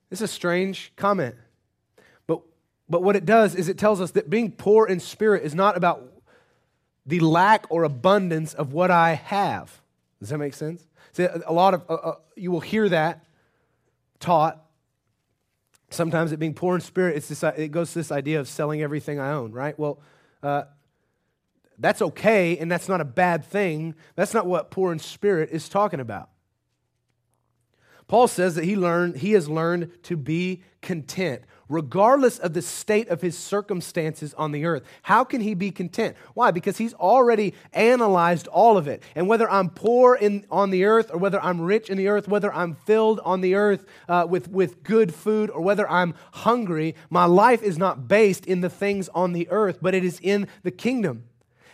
[0.10, 1.36] It's a strange comment.
[2.26, 2.42] But,
[2.90, 5.76] but what it does is it tells us that being poor in spirit is not
[5.76, 6.04] about
[7.06, 9.82] the lack or abundance of what I have.
[10.20, 10.86] Does that make sense?
[11.14, 13.24] See, a lot of, uh, uh, you will hear that
[14.20, 14.64] taught.
[15.90, 18.82] Sometimes it being poor in spirit, it's this, it goes to this idea of selling
[18.82, 19.78] everything I own, right?
[19.80, 20.00] Well,
[20.44, 20.64] uh,
[21.80, 23.96] that's okay and that's not a bad thing.
[24.16, 26.30] That's not what poor in spirit is talking about.
[28.08, 33.10] Paul says that he learned he has learned to be content regardless of the state
[33.10, 34.84] of his circumstances on the earth.
[35.04, 36.16] How can he be content?
[36.34, 36.52] Why?
[36.52, 39.04] Because he's already analyzed all of it.
[39.16, 42.28] And whether I'm poor in, on the earth or whether I'm rich in the earth,
[42.28, 46.96] whether I'm filled on the earth uh, with, with good food or whether I'm hungry,
[47.10, 50.48] my life is not based in the things on the earth, but it is in
[50.64, 51.24] the kingdom.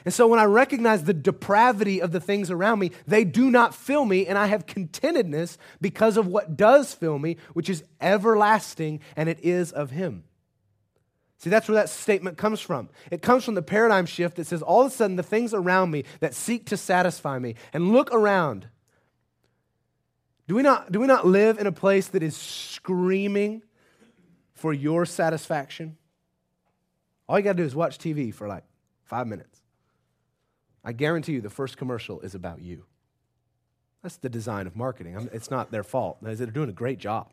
[0.06, 3.74] And so when I recognize the depravity of the things around me, they do not
[3.74, 9.00] fill me, and I have contentedness because of what does fill me, which is everlasting,
[9.16, 10.26] and it is of Him.
[11.38, 12.90] See, that's where that statement comes from.
[13.12, 15.92] It comes from the paradigm shift that says all of a sudden the things around
[15.92, 18.68] me that seek to satisfy me, and look around.
[20.48, 23.64] Do we not, do we not live in a place that is screaming
[24.54, 25.98] for your satisfaction?
[27.28, 28.64] All you got to do is watch TV for like
[29.04, 29.53] five minutes.
[30.84, 32.86] I guarantee you the first commercial is about you.
[34.02, 35.16] That's the design of marketing.
[35.16, 36.18] I'm, it's not their fault.
[36.22, 37.32] They're doing a great job.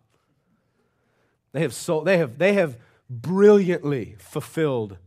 [1.52, 2.76] They have, so, they, have, they have
[3.08, 4.98] brilliantly fulfilled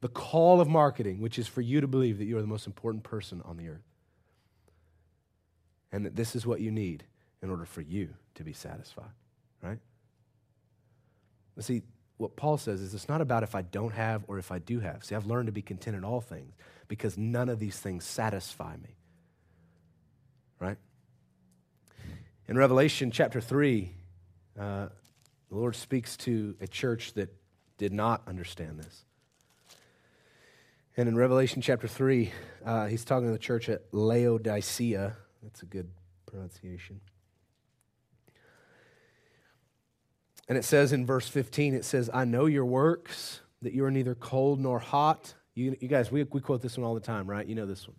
[0.00, 2.66] the call of marketing, which is for you to believe that you are the most
[2.66, 3.82] important person on the earth.
[5.92, 7.04] And that this is what you need
[7.42, 9.10] in order for you to be satisfied,
[9.62, 9.78] right?
[11.58, 11.82] see,
[12.20, 14.80] what Paul says is it's not about if I don't have or if I do
[14.80, 15.04] have.
[15.04, 16.54] See, I've learned to be content in all things
[16.86, 18.96] because none of these things satisfy me.
[20.58, 20.76] Right?
[22.46, 23.90] In Revelation chapter 3,
[24.58, 24.88] uh,
[25.48, 27.34] the Lord speaks to a church that
[27.78, 29.04] did not understand this.
[30.96, 32.30] And in Revelation chapter 3,
[32.66, 35.16] uh, he's talking to the church at Laodicea.
[35.42, 35.88] That's a good
[36.26, 37.00] pronunciation.
[40.50, 43.90] And it says in verse 15, it says, I know your works, that you are
[43.90, 45.32] neither cold nor hot.
[45.54, 47.46] You, you guys, we, we quote this one all the time, right?
[47.46, 47.96] You know this one.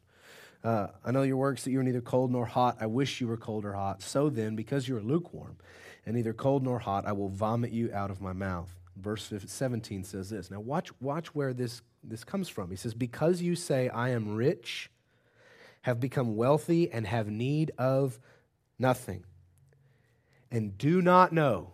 [0.62, 2.76] Uh, I know your works, that you are neither cold nor hot.
[2.82, 4.02] I wish you were cold or hot.
[4.02, 5.60] So then, because you are lukewarm
[6.06, 8.70] and neither cold nor hot, I will vomit you out of my mouth.
[8.98, 10.52] Verse 17 says this.
[10.52, 12.70] Now, watch, watch where this, this comes from.
[12.70, 14.92] He says, Because you say, I am rich,
[15.84, 18.20] have become wealthy, and have need of
[18.78, 19.24] nothing,
[20.52, 21.72] and do not know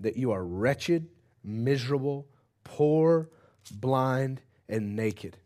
[0.00, 1.08] that you are wretched,
[1.42, 2.26] miserable,
[2.64, 3.28] poor,
[3.70, 5.36] blind, and naked.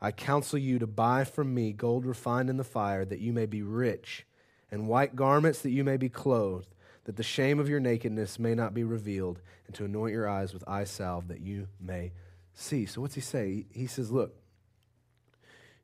[0.00, 3.46] I counsel you to buy from me gold refined in the fire, that you may
[3.46, 4.26] be rich,
[4.70, 8.54] and white garments, that you may be clothed, that the shame of your nakedness may
[8.54, 12.12] not be revealed, and to anoint your eyes with eye salve, that you may
[12.54, 12.86] see.
[12.86, 13.66] So, what's he say?
[13.72, 14.34] He says, Look,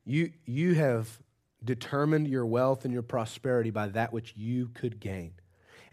[0.03, 1.19] you, you have
[1.63, 5.33] determined your wealth and your prosperity by that which you could gain.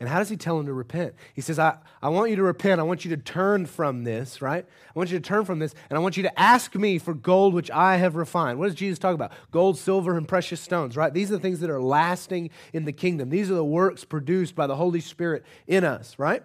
[0.04, 1.14] And how does he tell him to repent?
[1.32, 2.78] He says, I, I want you to repent.
[2.78, 4.62] I want you to turn from this, right?
[4.62, 7.14] I want you to turn from this, and I want you to ask me for
[7.14, 8.58] gold which I have refined.
[8.58, 9.32] What does Jesus talk about?
[9.50, 11.10] Gold, silver, and precious stones, right?
[11.10, 13.30] These are the things that are lasting in the kingdom.
[13.30, 16.42] These are the works produced by the Holy Spirit in us, right?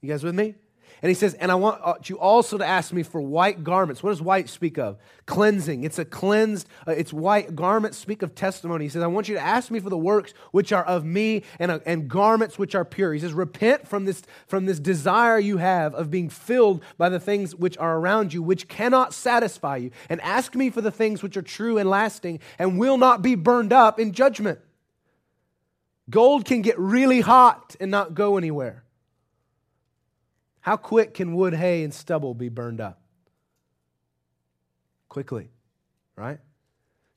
[0.00, 0.56] You guys with me?
[1.02, 4.02] And he says, And I want uh, you also to ask me for white garments.
[4.02, 4.98] What does white speak of?
[5.24, 5.84] Cleansing.
[5.84, 8.84] It's a cleansed, uh, it's white garments speak of testimony.
[8.84, 11.42] He says, I want you to ask me for the works which are of me
[11.58, 13.14] and, uh, and garments which are pure.
[13.14, 17.20] He says, Repent from this, from this desire you have of being filled by the
[17.20, 19.90] things which are around you, which cannot satisfy you.
[20.10, 23.36] And ask me for the things which are true and lasting and will not be
[23.36, 24.58] burned up in judgment.
[26.10, 28.84] Gold can get really hot and not go anywhere.
[30.60, 33.00] How quick can wood, hay, and stubble be burned up?
[35.08, 35.50] Quickly,
[36.16, 36.38] right?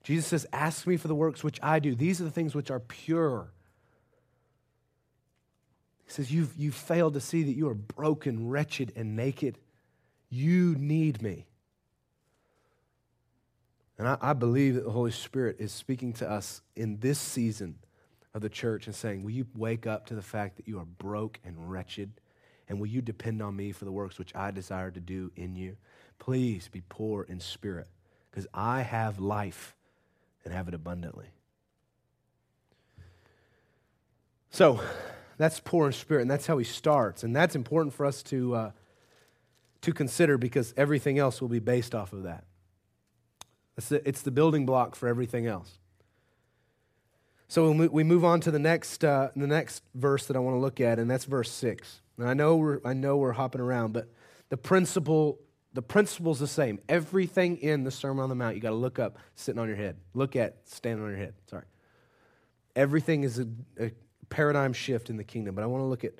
[0.03, 1.95] Jesus says, Ask me for the works which I do.
[1.95, 3.51] These are the things which are pure.
[6.06, 9.58] He says, You've, you've failed to see that you are broken, wretched, and naked.
[10.29, 11.47] You need me.
[13.97, 17.75] And I, I believe that the Holy Spirit is speaking to us in this season
[18.34, 20.86] of the church and saying, Will you wake up to the fact that you are
[20.86, 22.12] broke and wretched?
[22.69, 25.56] And will you depend on me for the works which I desire to do in
[25.56, 25.78] you?
[26.19, 27.88] Please be poor in spirit,
[28.32, 29.76] because I have life
[30.45, 31.28] and have it abundantly.
[34.49, 34.82] So
[35.38, 37.23] that's poor in spirit, and that's how he starts.
[37.23, 38.71] And that's important for us to, uh,
[39.82, 42.43] to consider because everything else will be based off of that.
[43.78, 45.80] It's the, it's the building block for everything else.
[47.47, 50.60] So we move on to the next, uh, the next verse that I want to
[50.60, 52.01] look at, and that's verse 6.
[52.17, 54.08] And I know we're, I know we're hopping around, but
[54.49, 55.39] the principle
[55.73, 56.79] the principle's the same.
[56.88, 59.77] Everything in the Sermon on the Mount, you got to look up, sitting on your
[59.77, 59.97] head.
[60.13, 61.34] Look at, standing on your head.
[61.49, 61.65] Sorry.
[62.75, 63.47] Everything is a,
[63.79, 63.91] a
[64.29, 65.56] paradigm shift in the kingdom.
[65.56, 66.13] But I want to look at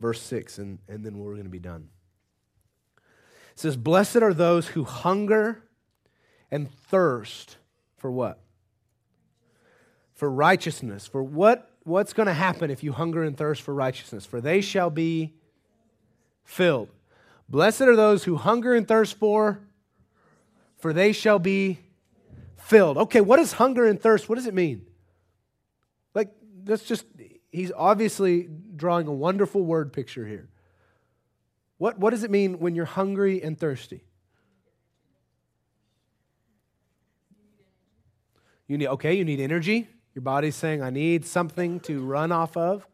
[0.00, 1.88] verse 6, and, and then we're going to be done.
[3.52, 5.62] It says, Blessed are those who hunger
[6.50, 7.56] and thirst
[7.96, 8.40] for what?
[10.20, 11.06] For righteousness.
[11.06, 14.26] For what what's going to happen if you hunger and thirst for righteousness?
[14.26, 15.32] For they shall be
[16.44, 16.90] filled.
[17.48, 19.60] Blessed are those who hunger and thirst for,
[20.76, 21.78] for they shall be
[22.58, 22.98] filled.
[22.98, 24.28] Okay, what is hunger and thirst?
[24.28, 24.84] What does it mean?
[26.12, 26.28] Like,
[26.64, 27.06] that's just,
[27.50, 30.50] he's obviously drawing a wonderful word picture here.
[31.78, 34.04] What, what does it mean when you're hungry and thirsty?
[38.68, 39.88] You need, okay, you need energy.
[40.14, 42.86] Your body's saying, I need something to run off of.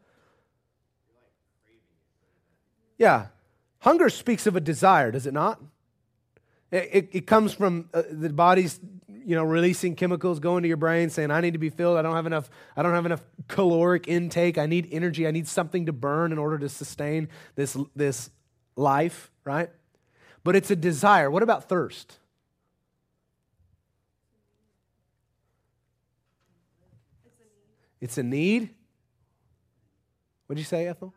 [2.97, 3.27] Yeah.
[3.79, 5.61] Hunger speaks of a desire, does it not?
[6.71, 8.79] It, it, it comes from uh, the body's
[9.27, 12.01] you know releasing chemicals going to your brain saying i need to be filled i
[12.01, 15.85] don't have enough i don't have enough caloric intake i need energy i need something
[15.85, 18.29] to burn in order to sustain this this
[18.77, 19.69] life right
[20.45, 22.19] but it's a desire what about thirst
[27.99, 28.69] It's a need.
[30.45, 31.13] What did you say, Ethel?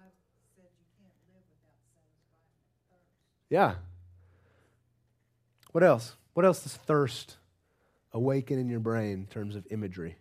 [3.48, 3.74] Yeah.
[5.72, 6.14] What else?
[6.34, 7.36] What else does thirst
[8.12, 10.16] awaken in your brain in terms of imagery?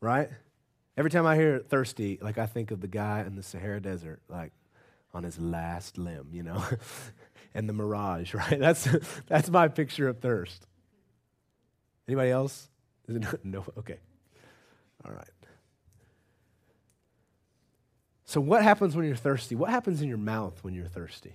[0.00, 0.28] Right?
[0.96, 4.20] Every time I hear thirsty, like I think of the guy in the Sahara Desert.
[4.28, 4.52] Like,
[5.14, 6.62] on his last limb, you know,
[7.54, 8.58] and the mirage, right?
[8.58, 8.88] That's,
[9.26, 10.66] that's my picture of thirst.
[12.08, 12.68] Anybody else?
[13.44, 13.64] no?
[13.78, 13.98] Okay.
[15.04, 15.28] All right.
[18.24, 19.54] So, what happens when you're thirsty?
[19.54, 21.34] What happens in your mouth when you're thirsty?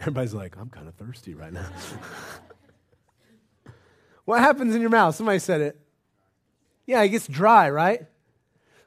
[0.00, 1.66] Everybody's like, I'm kind of thirsty right now.
[4.24, 5.14] what happens in your mouth?
[5.14, 5.78] Somebody said it.
[6.86, 8.06] Yeah, it gets dry, right?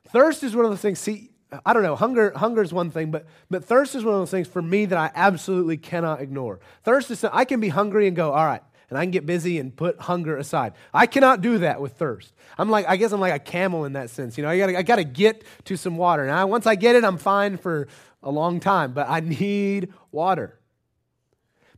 [0.10, 1.00] Thirst is one of those things.
[1.00, 1.30] See,
[1.66, 1.96] I don't know.
[1.96, 4.86] Hunger, hunger is one thing, but but thirst is one of those things for me
[4.86, 6.60] that I absolutely cannot ignore.
[6.84, 8.64] Thirst is I can be hungry and go, all right,
[8.94, 10.74] and I can get busy and put hunger aside.
[10.94, 12.32] I cannot do that with thirst.
[12.60, 14.38] I'm like, I guess I'm like a camel in that sense.
[14.38, 16.28] You know, I gotta, I gotta get to some water.
[16.28, 17.88] Now, once I get it, I'm fine for
[18.22, 20.60] a long time, but I need water.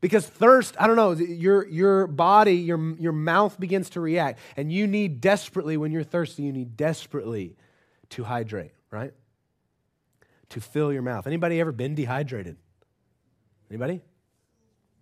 [0.02, 4.40] Because thirst, I don't know, your, your body, your, your mouth begins to react.
[4.58, 7.56] And you need desperately, when you're thirsty, you need desperately
[8.10, 9.14] to hydrate, right?
[10.50, 11.28] To fill your mouth.
[11.28, 12.58] Anybody ever been dehydrated?
[13.70, 14.02] Anybody?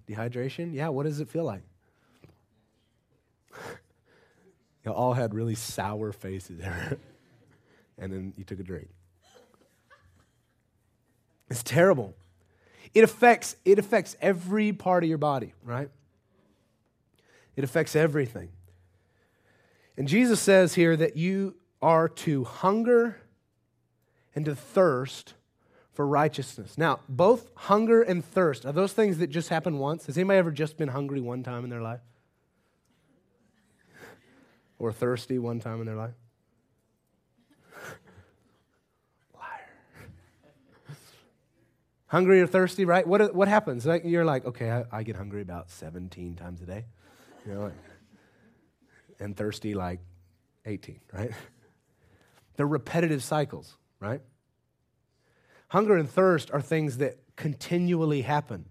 [0.08, 0.74] Dehydration?
[0.74, 1.64] Yeah, what does it feel like?
[4.86, 6.98] You all had really sour faces there.
[7.98, 8.90] and then you took a drink.
[11.50, 12.16] It's terrible.
[12.94, 15.90] It affects, it affects every part of your body, right?
[17.56, 18.50] It affects everything.
[19.98, 23.22] And Jesus says here that you are to hunger
[24.36, 25.34] and to thirst
[25.92, 26.78] for righteousness.
[26.78, 30.08] Now, both hunger and thirst are those things that just happen once.
[30.08, 32.00] Has anybody ever just been hungry one time in their life?
[34.84, 36.12] Or thirsty one time in their life?
[39.34, 39.70] Liar.
[42.08, 43.08] hungry or thirsty, right?
[43.08, 43.86] What, what happens?
[43.86, 46.84] Like, you're like, okay, I, I, get hungry about 17 times a day,
[47.46, 47.72] you know, like,
[49.22, 50.02] and thirsty like
[50.66, 51.32] 18, right?
[52.58, 54.20] They're repetitive cycles, right?
[55.70, 58.66] Hunger and thirst are things that continually happen.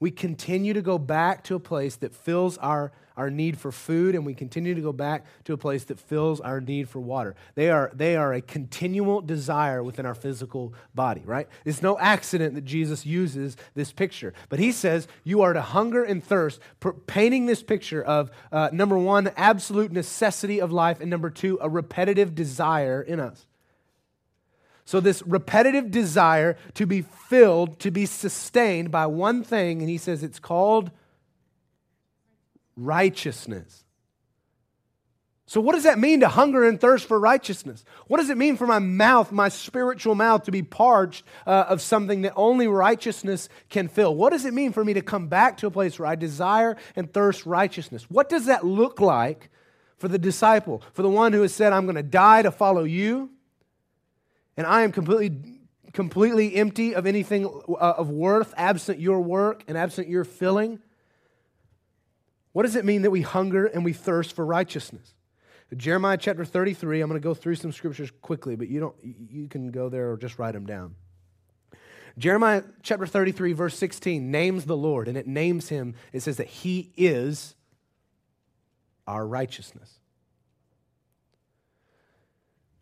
[0.00, 4.14] We continue to go back to a place that fills our our need for food,
[4.14, 7.36] and we continue to go back to a place that fills our need for water.
[7.54, 11.46] They are, they are a continual desire within our physical body, right?
[11.66, 14.32] It's no accident that Jesus uses this picture.
[14.48, 16.60] But he says you are to hunger and thirst,
[17.06, 21.68] painting this picture of uh, number one, absolute necessity of life, and number two, a
[21.68, 23.44] repetitive desire in us.
[24.90, 29.98] So, this repetitive desire to be filled, to be sustained by one thing, and he
[29.98, 30.90] says it's called
[32.74, 33.84] righteousness.
[35.46, 37.84] So, what does that mean to hunger and thirst for righteousness?
[38.08, 41.80] What does it mean for my mouth, my spiritual mouth, to be parched uh, of
[41.80, 44.16] something that only righteousness can fill?
[44.16, 46.76] What does it mean for me to come back to a place where I desire
[46.96, 48.10] and thirst righteousness?
[48.10, 49.50] What does that look like
[49.98, 52.82] for the disciple, for the one who has said, I'm going to die to follow
[52.82, 53.30] you,
[54.56, 55.60] and I am completely,
[55.92, 60.80] completely empty of anything uh, of worth, absent your work and absent your filling?
[62.52, 65.14] What does it mean that we hunger and we thirst for righteousness?
[65.76, 69.46] Jeremiah chapter 33, I'm going to go through some scriptures quickly, but you don't you
[69.46, 70.96] can go there or just write them down.
[72.18, 75.94] Jeremiah chapter 33 verse 16 names the Lord and it names him.
[76.12, 77.54] It says that he is
[79.06, 79.99] our righteousness.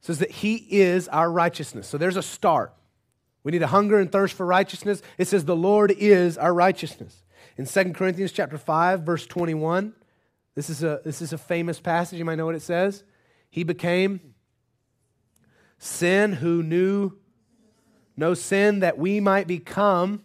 [0.00, 1.88] Says that he is our righteousness.
[1.88, 2.72] So there's a start.
[3.42, 5.02] We need a hunger and thirst for righteousness.
[5.16, 7.22] It says the Lord is our righteousness.
[7.56, 9.92] In 2 Corinthians chapter 5, verse 21,
[10.54, 12.18] this is a, this is a famous passage.
[12.18, 13.04] You might know what it says.
[13.50, 14.34] He became
[15.78, 17.12] sin who knew
[18.16, 20.22] no sin that we might become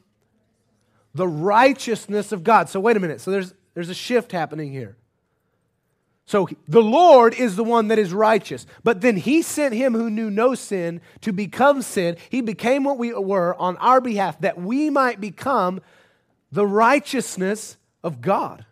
[1.13, 2.69] the righteousness of God.
[2.69, 3.21] So wait a minute.
[3.21, 4.97] So there's there's a shift happening here.
[6.25, 8.65] So the Lord is the one that is righteous.
[8.83, 12.17] But then he sent him who knew no sin to become sin.
[12.29, 15.81] He became what we were on our behalf that we might become
[16.51, 18.65] the righteousness of God.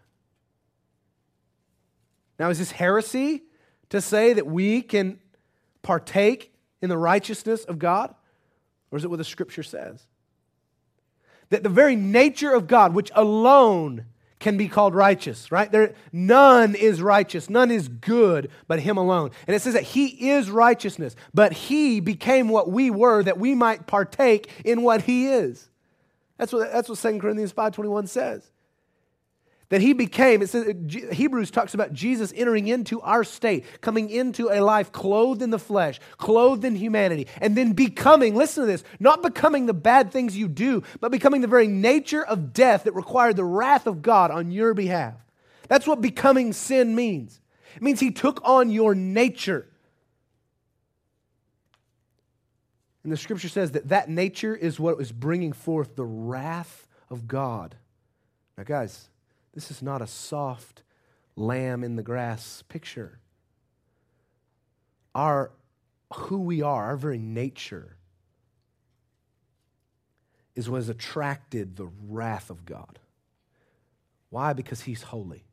[2.40, 3.44] Now, is this heresy
[3.90, 5.20] to say that we can
[5.82, 8.16] partake in the righteousness of God?
[8.92, 10.06] Or is it what the scripture says?
[11.50, 14.06] That the very nature of God, which alone
[14.42, 15.72] can be called righteous, right?
[15.72, 19.32] There, none is righteous, none is good but Him alone.
[19.48, 23.56] And it says that He is righteousness, but He became what we were that we
[23.56, 25.70] might partake in what He is.
[26.38, 28.52] That's what, that's what 2 Corinthians 5.21 says.
[29.72, 30.76] That he became, it says,
[31.14, 35.58] Hebrews talks about Jesus entering into our state, coming into a life clothed in the
[35.58, 40.36] flesh, clothed in humanity, and then becoming, listen to this, not becoming the bad things
[40.36, 44.30] you do, but becoming the very nature of death that required the wrath of God
[44.30, 45.14] on your behalf.
[45.70, 47.40] That's what becoming sin means.
[47.78, 49.70] It means he took on your nature.
[53.06, 57.26] And the scripture says that that nature is what is bringing forth the wrath of
[57.26, 57.78] God.
[58.58, 59.08] Now, guys,
[59.54, 60.84] this is not a soft
[61.36, 63.20] lamb in the grass picture.
[65.14, 65.52] Our
[66.14, 67.96] who we are, our very nature,
[70.56, 73.00] is what has attracted the wrath of God.
[74.30, 74.54] Why?
[74.54, 75.46] Because He's holy.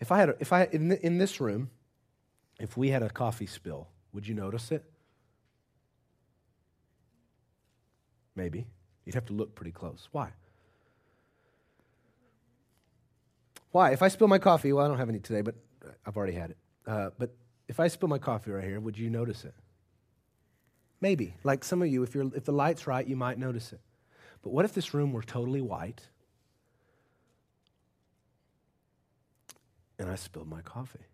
[0.00, 1.70] If I had, a, if I in, in this room,
[2.60, 4.84] if we had a coffee spill, would you notice it?
[8.36, 8.66] Maybe.
[9.04, 10.08] You'd have to look pretty close.
[10.12, 10.30] Why?
[13.74, 13.90] Why?
[13.90, 15.56] If I spill my coffee, well, I don't have any today, but
[16.06, 16.56] I've already had it.
[16.86, 17.34] Uh, but
[17.66, 19.52] if I spill my coffee right here, would you notice it?
[21.00, 21.34] Maybe.
[21.42, 23.80] Like some of you, if, if the light's right, you might notice it.
[24.44, 26.02] But what if this room were totally white
[29.98, 31.06] and I spilled my coffee?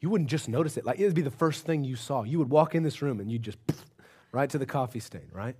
[0.00, 0.84] You wouldn't just notice it.
[0.84, 2.24] Like it would be the first thing you saw.
[2.24, 3.58] You would walk in this room and you'd just
[4.32, 5.54] right to the coffee stain, right?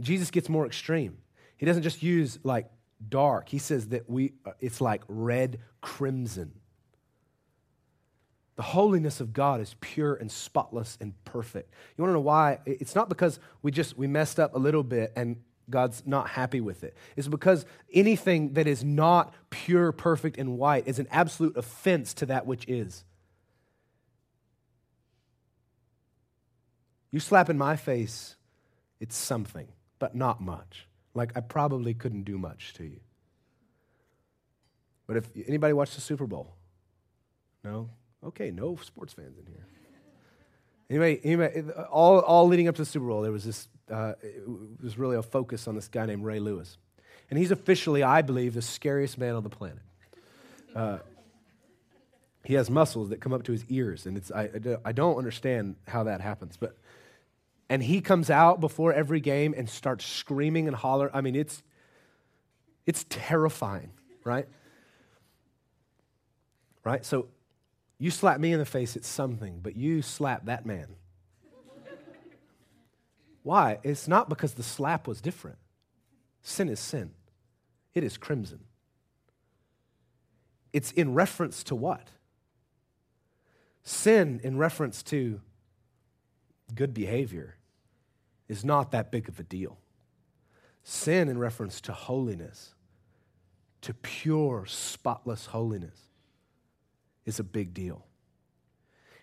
[0.00, 1.18] Jesus gets more extreme.
[1.56, 2.70] He doesn't just use like
[3.06, 3.48] dark.
[3.48, 6.52] He says that we uh, it's like red crimson.
[8.56, 11.72] The holiness of God is pure and spotless and perfect.
[11.96, 12.58] You want to know why?
[12.66, 15.36] It's not because we just we messed up a little bit and
[15.70, 16.96] God's not happy with it.
[17.14, 22.26] It's because anything that is not pure, perfect, and white is an absolute offense to
[22.26, 23.04] that which is.
[27.10, 28.36] You slap in my face,
[29.00, 29.68] it's something,
[29.98, 30.87] but not much.
[31.14, 33.00] Like I probably couldn't do much to you.
[35.06, 36.54] But if anybody watched the Super Bowl?
[37.64, 37.88] No?
[38.24, 39.66] Okay, no sports fans in here.
[40.90, 44.42] Anyway, anyway all, all leading up to the Super Bowl, there was this, uh, it
[44.82, 46.78] was really a focus on this guy named Ray Lewis.
[47.30, 49.82] And he's officially, I believe, the scariest man on the planet.
[50.74, 50.98] Uh,
[52.44, 54.48] he has muscles that come up to his ears, and it's, I,
[54.84, 56.56] I don't understand how that happens.
[56.56, 56.76] But
[57.70, 61.10] and he comes out before every game and starts screaming and hollering.
[61.14, 61.62] I mean, it's
[62.86, 63.90] it's terrifying,
[64.24, 64.48] right?
[66.84, 67.04] Right?
[67.04, 67.28] So
[67.98, 70.86] you slap me in the face, it's something, but you slap that man.
[73.42, 73.78] Why?
[73.82, 75.58] It's not because the slap was different.
[76.42, 77.10] Sin is sin.
[77.94, 78.60] It is crimson.
[80.72, 82.08] It's in reference to what?
[83.82, 85.40] Sin in reference to
[86.74, 87.57] good behavior
[88.48, 89.78] is not that big of a deal.
[90.82, 92.74] Sin, in reference to holiness,
[93.82, 96.00] to pure, spotless holiness,
[97.26, 98.06] is a big deal.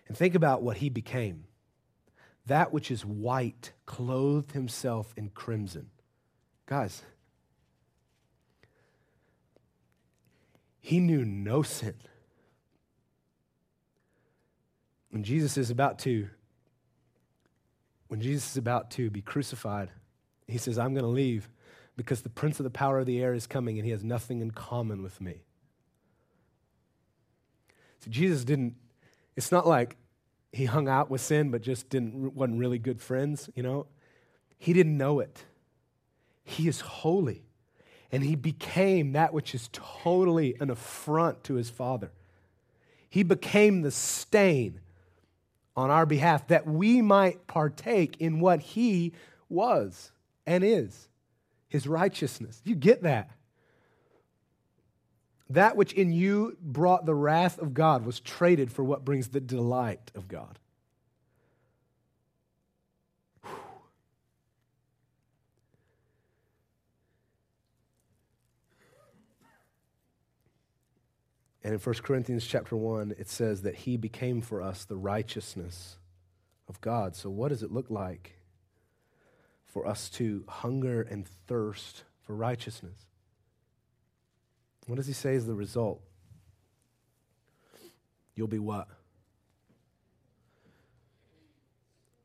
[0.08, 1.44] And think about what he became.
[2.46, 5.90] That which is white clothed himself in crimson.
[6.66, 7.02] Guys,
[10.78, 11.94] he knew no sin.
[15.10, 16.28] When Jesus is about to
[18.08, 19.90] when Jesus is about to be crucified,
[20.46, 21.48] he says, I'm going to leave
[21.96, 24.40] because the prince of the power of the air is coming and he has nothing
[24.40, 25.42] in common with me.
[28.00, 28.76] See, Jesus didn't,
[29.34, 29.96] it's not like
[30.52, 33.86] he hung out with sin but just didn't, wasn't really good friends, you know?
[34.58, 35.44] He didn't know it.
[36.44, 37.42] He is holy.
[38.12, 42.12] And he became that which is totally an affront to his Father.
[43.10, 44.80] He became the stain
[45.76, 49.12] on our behalf that we might partake in what he
[49.48, 50.10] was
[50.46, 51.08] and is
[51.68, 52.60] his righteousness.
[52.64, 53.30] You get that?
[55.50, 59.40] That which in you brought the wrath of God was traded for what brings the
[59.40, 60.58] delight of God.
[71.66, 75.96] And in 1 Corinthians chapter 1, it says that he became for us the righteousness
[76.68, 77.16] of God.
[77.16, 78.38] So, what does it look like
[79.64, 83.06] for us to hunger and thirst for righteousness?
[84.86, 86.00] What does he say is the result?
[88.36, 88.86] You'll be what?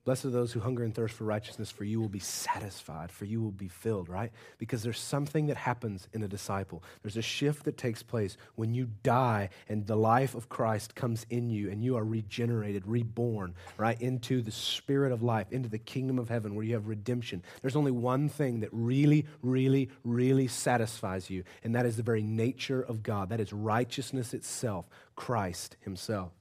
[0.04, 3.26] Blessed are those who hunger and thirst for righteousness, for you will be satisfied, for
[3.26, 4.32] you will be filled, right?
[4.58, 6.84] Because there's something that happens in a disciple.
[7.04, 11.28] There's a shift that takes place when you die and the life of Christ comes
[11.30, 14.02] in you and you are regenerated, reborn, right?
[14.02, 17.44] Into the spirit of life, into the kingdom of heaven where you have redemption.
[17.62, 22.24] There's only one thing that really, really, really satisfies you, and that is the very
[22.24, 23.30] nature of God.
[23.30, 26.32] That is righteousness itself, Christ Himself.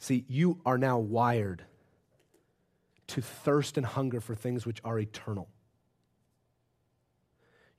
[0.00, 1.62] See, you are now wired
[3.08, 5.48] to thirst and hunger for things which are eternal.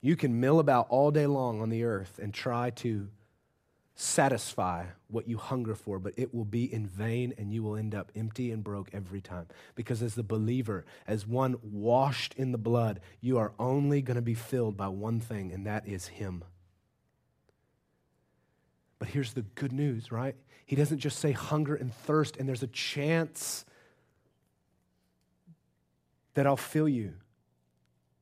[0.02, 3.10] You can mill about all day long on the earth and try to
[3.96, 7.96] satisfy what you hunger for, but it will be in vain and you will end
[7.96, 9.48] up empty and broke every time.
[9.74, 14.22] Because as the believer, as one washed in the blood, you are only going to
[14.22, 16.44] be filled by one thing, and that is Him.
[19.02, 20.36] But here's the good news, right?
[20.68, 23.66] He doesn't just say hunger and thirst, and there's a chance
[26.36, 27.14] that I'll fill you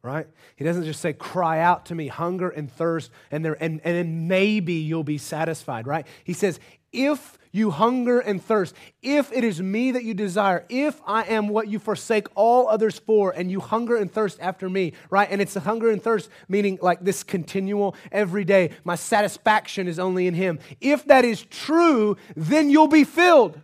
[0.02, 0.28] right?
[0.56, 3.96] He doesn't just say, cry out to me, hunger and thirst, and, there, and, and
[3.96, 6.08] then maybe you'll be satisfied, right?
[6.24, 6.58] He says,
[6.92, 11.48] if you hunger and thirst, if it is me that you desire, if I am
[11.48, 15.28] what you forsake all others for, and you hunger and thirst after me, right?
[15.30, 19.98] And it's a hunger and thirst, meaning like this continual, every day, my satisfaction is
[19.98, 20.60] only in Him.
[20.80, 23.60] If that is true, then you'll be filled.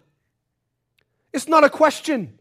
[1.32, 2.40] It's not a question.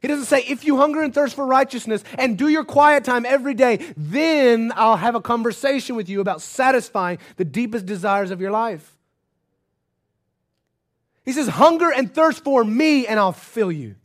[0.00, 3.24] He doesn't say, if you hunger and thirst for righteousness and do your quiet time
[3.24, 8.40] every day, then I'll have a conversation with you about satisfying the deepest desires of
[8.40, 8.93] your life.
[11.24, 13.96] He says, hunger and thirst for me, and I'll fill you.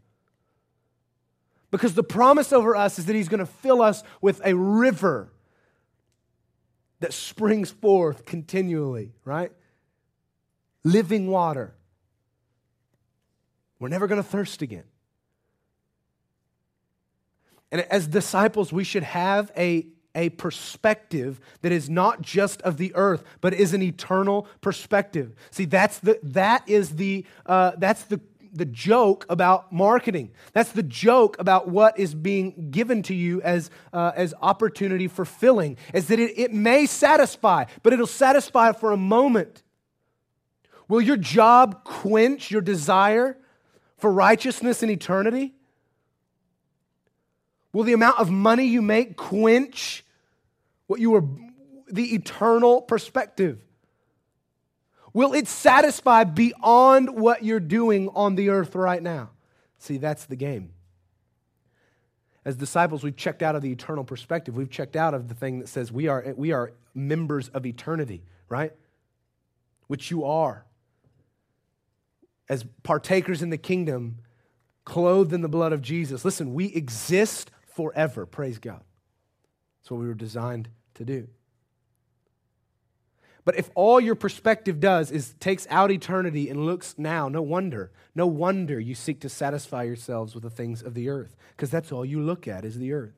[1.72, 5.32] Because the promise over us is that He's going to fill us with a river
[7.00, 9.52] that springs forth continually, right?
[10.84, 11.76] Living water.
[13.80, 14.84] We're never going to thirst again.
[17.72, 22.92] And as disciples, we should have a, a perspective that is not just of the
[22.96, 25.36] earth, but is an eternal perspective.
[25.52, 28.20] See, that's the, that is the, uh, that's the,
[28.52, 30.32] the joke about marketing.
[30.54, 35.26] That's the joke about what is being given to you as, uh, as opportunity for
[35.26, 39.64] filling, is that it, it may satisfy, but it'll satisfy for a moment.
[40.88, 43.38] Will your job quench your desire
[43.98, 45.54] for righteousness and eternity?
[47.72, 50.04] Will the amount of money you make quench
[50.88, 51.24] what you are
[51.92, 53.60] the eternal perspective?
[55.14, 59.32] Will it satisfy beyond what you're doing on the earth right now?
[59.80, 60.72] See, that's the game.
[62.46, 64.56] As disciples, we've checked out of the eternal perspective.
[64.56, 68.24] We've checked out of the thing that says we are, we are members of eternity,
[68.48, 68.74] right?
[69.88, 70.66] Which you are.
[72.48, 74.20] As partakers in the kingdom,
[74.86, 76.26] clothed in the blood of Jesus.
[76.26, 78.26] Listen, we exist forever.
[78.26, 78.84] Praise God.
[79.80, 81.30] That's what we were designed to do.
[83.46, 87.94] But if all your perspective does is takes out eternity and looks now, no wonder,
[88.14, 91.90] no wonder you seek to satisfy yourselves with the things of the earth, because that's
[91.90, 93.16] all you look at is the earth.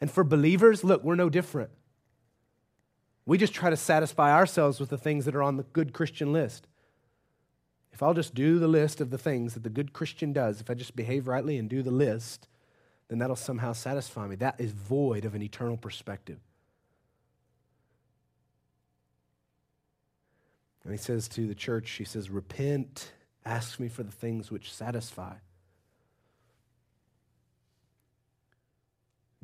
[0.00, 1.70] And for believers, look, we're no different.
[3.26, 6.32] We just try to satisfy ourselves with the things that are on the good Christian
[6.32, 6.66] list.
[7.92, 10.70] If I'll just do the list of the things that the good Christian does, if
[10.70, 12.48] I just behave rightly and do the list,
[13.08, 14.36] then that'll somehow satisfy me.
[14.36, 16.38] That is void of an eternal perspective.
[20.84, 23.12] And he says to the church, he says, Repent,
[23.44, 25.34] ask me for the things which satisfy.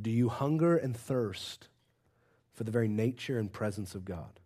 [0.00, 1.68] Do you hunger and thirst
[2.54, 4.40] for the very nature and presence of God?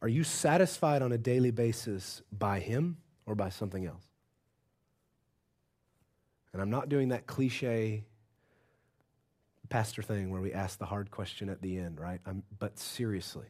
[0.00, 4.04] Are you satisfied on a daily basis by Him or by something else?
[6.58, 8.02] And I'm not doing that cliche
[9.68, 12.20] pastor thing where we ask the hard question at the end, right?
[12.26, 13.46] I'm, but seriously.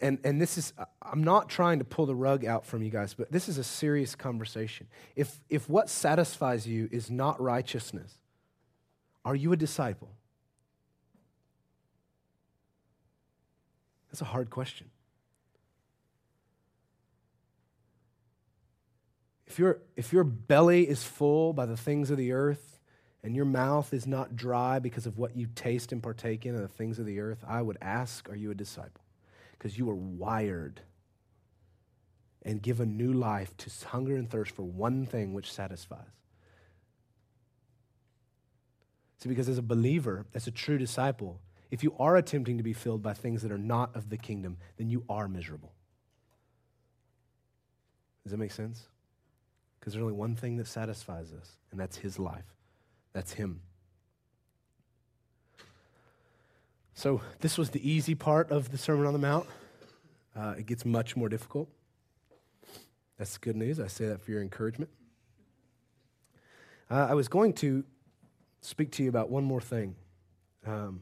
[0.00, 0.72] And, and this is,
[1.02, 3.64] I'm not trying to pull the rug out from you guys, but this is a
[3.64, 4.86] serious conversation.
[5.16, 8.14] If, if what satisfies you is not righteousness,
[9.24, 10.10] are you a disciple?
[14.12, 14.88] That's a hard question.
[19.48, 22.78] If, your if your belly is full by the things of the earth
[23.24, 26.60] and your mouth is not dry because of what you taste and partake in of
[26.60, 29.00] the things of the earth, I would ask, are you a disciple?
[29.52, 30.82] Because you are wired
[32.42, 36.04] and given new life to hunger and thirst for one thing which satisfies.
[39.18, 41.40] See, because as a believer, as a true disciple,
[41.70, 44.58] if you are attempting to be filled by things that are not of the kingdom,
[44.76, 45.72] then you are miserable.
[48.24, 48.86] Does that make sense?
[49.78, 52.54] Because there's only one thing that satisfies us, and that's His life.
[53.12, 53.60] That's Him.
[56.94, 59.46] So, this was the easy part of the Sermon on the Mount.
[60.34, 61.68] Uh, it gets much more difficult.
[63.18, 63.80] That's good news.
[63.80, 64.90] I say that for your encouragement.
[66.90, 67.84] Uh, I was going to
[68.60, 69.94] speak to you about one more thing.
[70.66, 71.00] Um,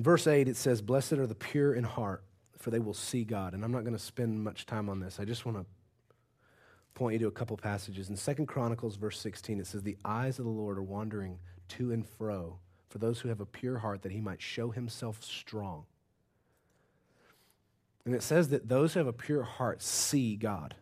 [0.00, 2.24] In verse 8, it says, Blessed are the pure in heart,
[2.56, 3.52] for they will see God.
[3.52, 5.20] And I'm not going to spend much time on this.
[5.20, 5.66] I just want to
[6.94, 8.08] point you to a couple passages.
[8.08, 11.38] In Second Chronicles, verse 16, it says, The eyes of the Lord are wandering
[11.68, 15.22] to and fro for those who have a pure heart, that he might show himself
[15.22, 15.84] strong.
[18.06, 20.76] And it says that those who have a pure heart see God.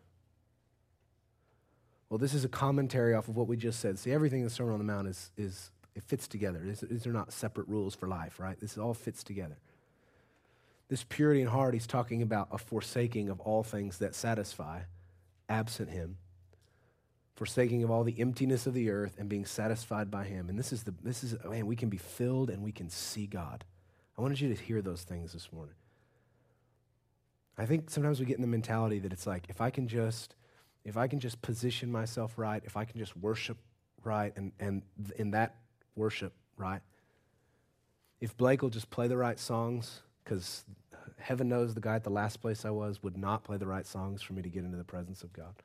[2.09, 3.99] Well, this is a commentary off of what we just said.
[3.99, 6.61] See, everything in the Sermon on the Mount is, is it fits together.
[6.63, 8.57] These are not separate rules for life, right?
[8.57, 9.57] This all fits together.
[10.87, 14.83] This purity in heart, he's talking about a forsaking of all things that satisfy,
[15.49, 16.15] absent him,
[17.35, 20.47] forsaking of all the emptiness of the earth and being satisfied by him.
[20.47, 23.27] And this is the this is man, we can be filled and we can see
[23.27, 23.65] God.
[24.17, 25.75] I wanted you to hear those things this morning.
[27.57, 30.37] I think sometimes we get in the mentality that it's like if I can just
[30.85, 33.57] if I can just position myself right, if I can just worship
[34.05, 34.83] right and and
[35.17, 35.57] in that
[35.95, 36.81] worship right,
[38.19, 40.65] if Blake will just play the right songs cuz
[41.17, 43.85] heaven knows the guy at the last place I was would not play the right
[43.85, 45.55] songs for me to get into the presence of God.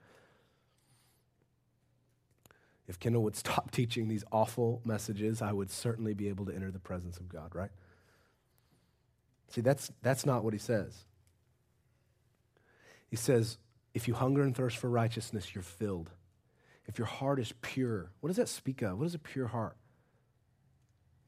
[2.87, 6.70] If Kendall would stop teaching these awful messages, I would certainly be able to enter
[6.70, 7.70] the presence of God, right?
[9.49, 11.05] See, that's, that's not what he says.
[13.09, 13.59] He says,
[13.95, 16.11] if you hunger and thirst for righteousness, you're filled.
[16.87, 18.99] If your heart is pure, what does that speak of?
[18.99, 19.77] What is a pure heart?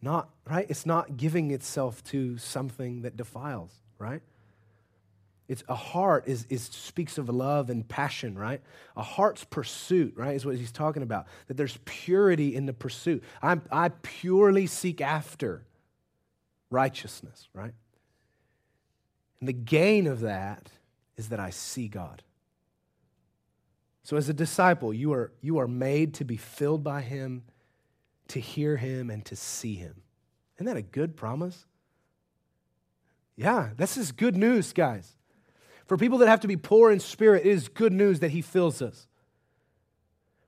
[0.06, 0.66] Not, right?
[0.68, 4.22] It's not giving itself to something that defiles, right?
[5.48, 8.60] It's a heart is, is speaks of love and passion, right?
[8.96, 11.26] A heart's pursuit, right, is what he's talking about.
[11.48, 13.24] That there's purity in the pursuit.
[13.42, 15.64] i I purely seek after
[16.70, 17.74] righteousness, right?
[19.40, 20.70] And the gain of that
[21.16, 22.22] is that I see God.
[24.04, 27.42] So, as a disciple, you are, you are made to be filled by Him,
[28.28, 30.02] to hear Him, and to see Him.
[30.56, 31.66] Isn't that a good promise?
[33.36, 35.12] Yeah, this is good news, guys.
[35.86, 38.42] For people that have to be poor in spirit, it is good news that He
[38.42, 39.06] fills us.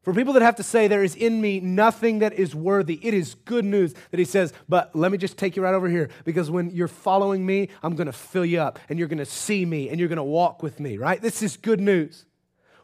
[0.03, 3.13] For people that have to say, There is in me nothing that is worthy, it
[3.13, 6.09] is good news that He says, But let me just take you right over here
[6.25, 9.27] because when you're following me, I'm going to fill you up and you're going to
[9.27, 11.21] see me and you're going to walk with me, right?
[11.21, 12.25] This is good news.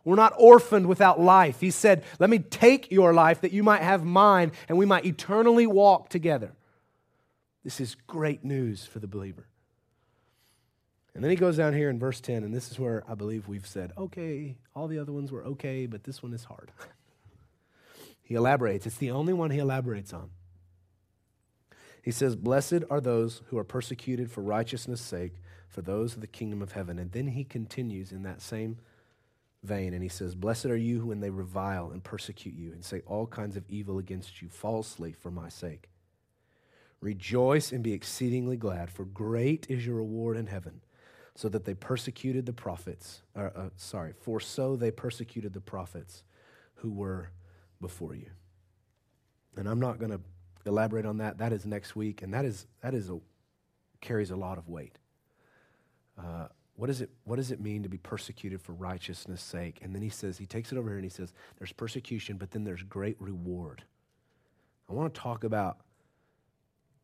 [0.04, 1.60] We're not orphaned without life.
[1.60, 5.06] He said, Let me take your life that you might have mine and we might
[5.06, 6.52] eternally walk together.
[7.64, 9.46] This is great news for the believer.
[11.14, 13.46] And then he goes down here in verse 10, and this is where I believe
[13.46, 16.72] we've said, okay, all the other ones were okay, but this one is hard.
[18.22, 18.84] he elaborates.
[18.84, 20.30] It's the only one he elaborates on.
[22.02, 26.26] He says, Blessed are those who are persecuted for righteousness' sake, for those of the
[26.26, 26.98] kingdom of heaven.
[26.98, 28.78] And then he continues in that same
[29.64, 33.02] vein, and he says, Blessed are you when they revile and persecute you and say
[33.06, 35.90] all kinds of evil against you falsely for my sake.
[37.00, 40.80] Rejoice and be exceedingly glad, for great is your reward in heaven
[41.34, 43.22] so that they persecuted the prophets.
[43.34, 46.22] Or, uh, sorry, for so they persecuted the prophets
[46.76, 47.30] who were
[47.80, 48.30] before you.
[49.56, 50.20] And I'm not going to
[50.66, 51.38] elaborate on that.
[51.38, 53.18] That is next week, and that is that is a,
[54.00, 54.98] carries a lot of weight.
[56.18, 59.78] Uh, what, is it, what does it mean to be persecuted for righteousness' sake?
[59.82, 62.50] And then he says, he takes it over here and he says, there's persecution, but
[62.50, 63.84] then there's great reward.
[64.88, 65.78] I want to talk about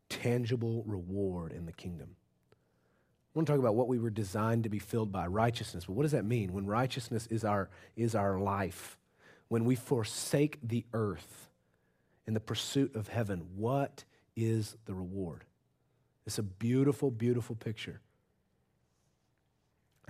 [0.09, 2.17] tangible reward in the kingdom.
[2.53, 5.85] I want to talk about what we were designed to be filled by righteousness.
[5.85, 6.53] But what does that mean?
[6.53, 8.99] When righteousness is our, is our life,
[9.47, 11.49] when we forsake the earth
[12.27, 14.05] in the pursuit of heaven, what
[14.35, 15.45] is the reward?
[16.27, 18.01] It's a beautiful, beautiful picture.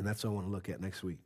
[0.01, 1.19] And that's what I want to look at next week.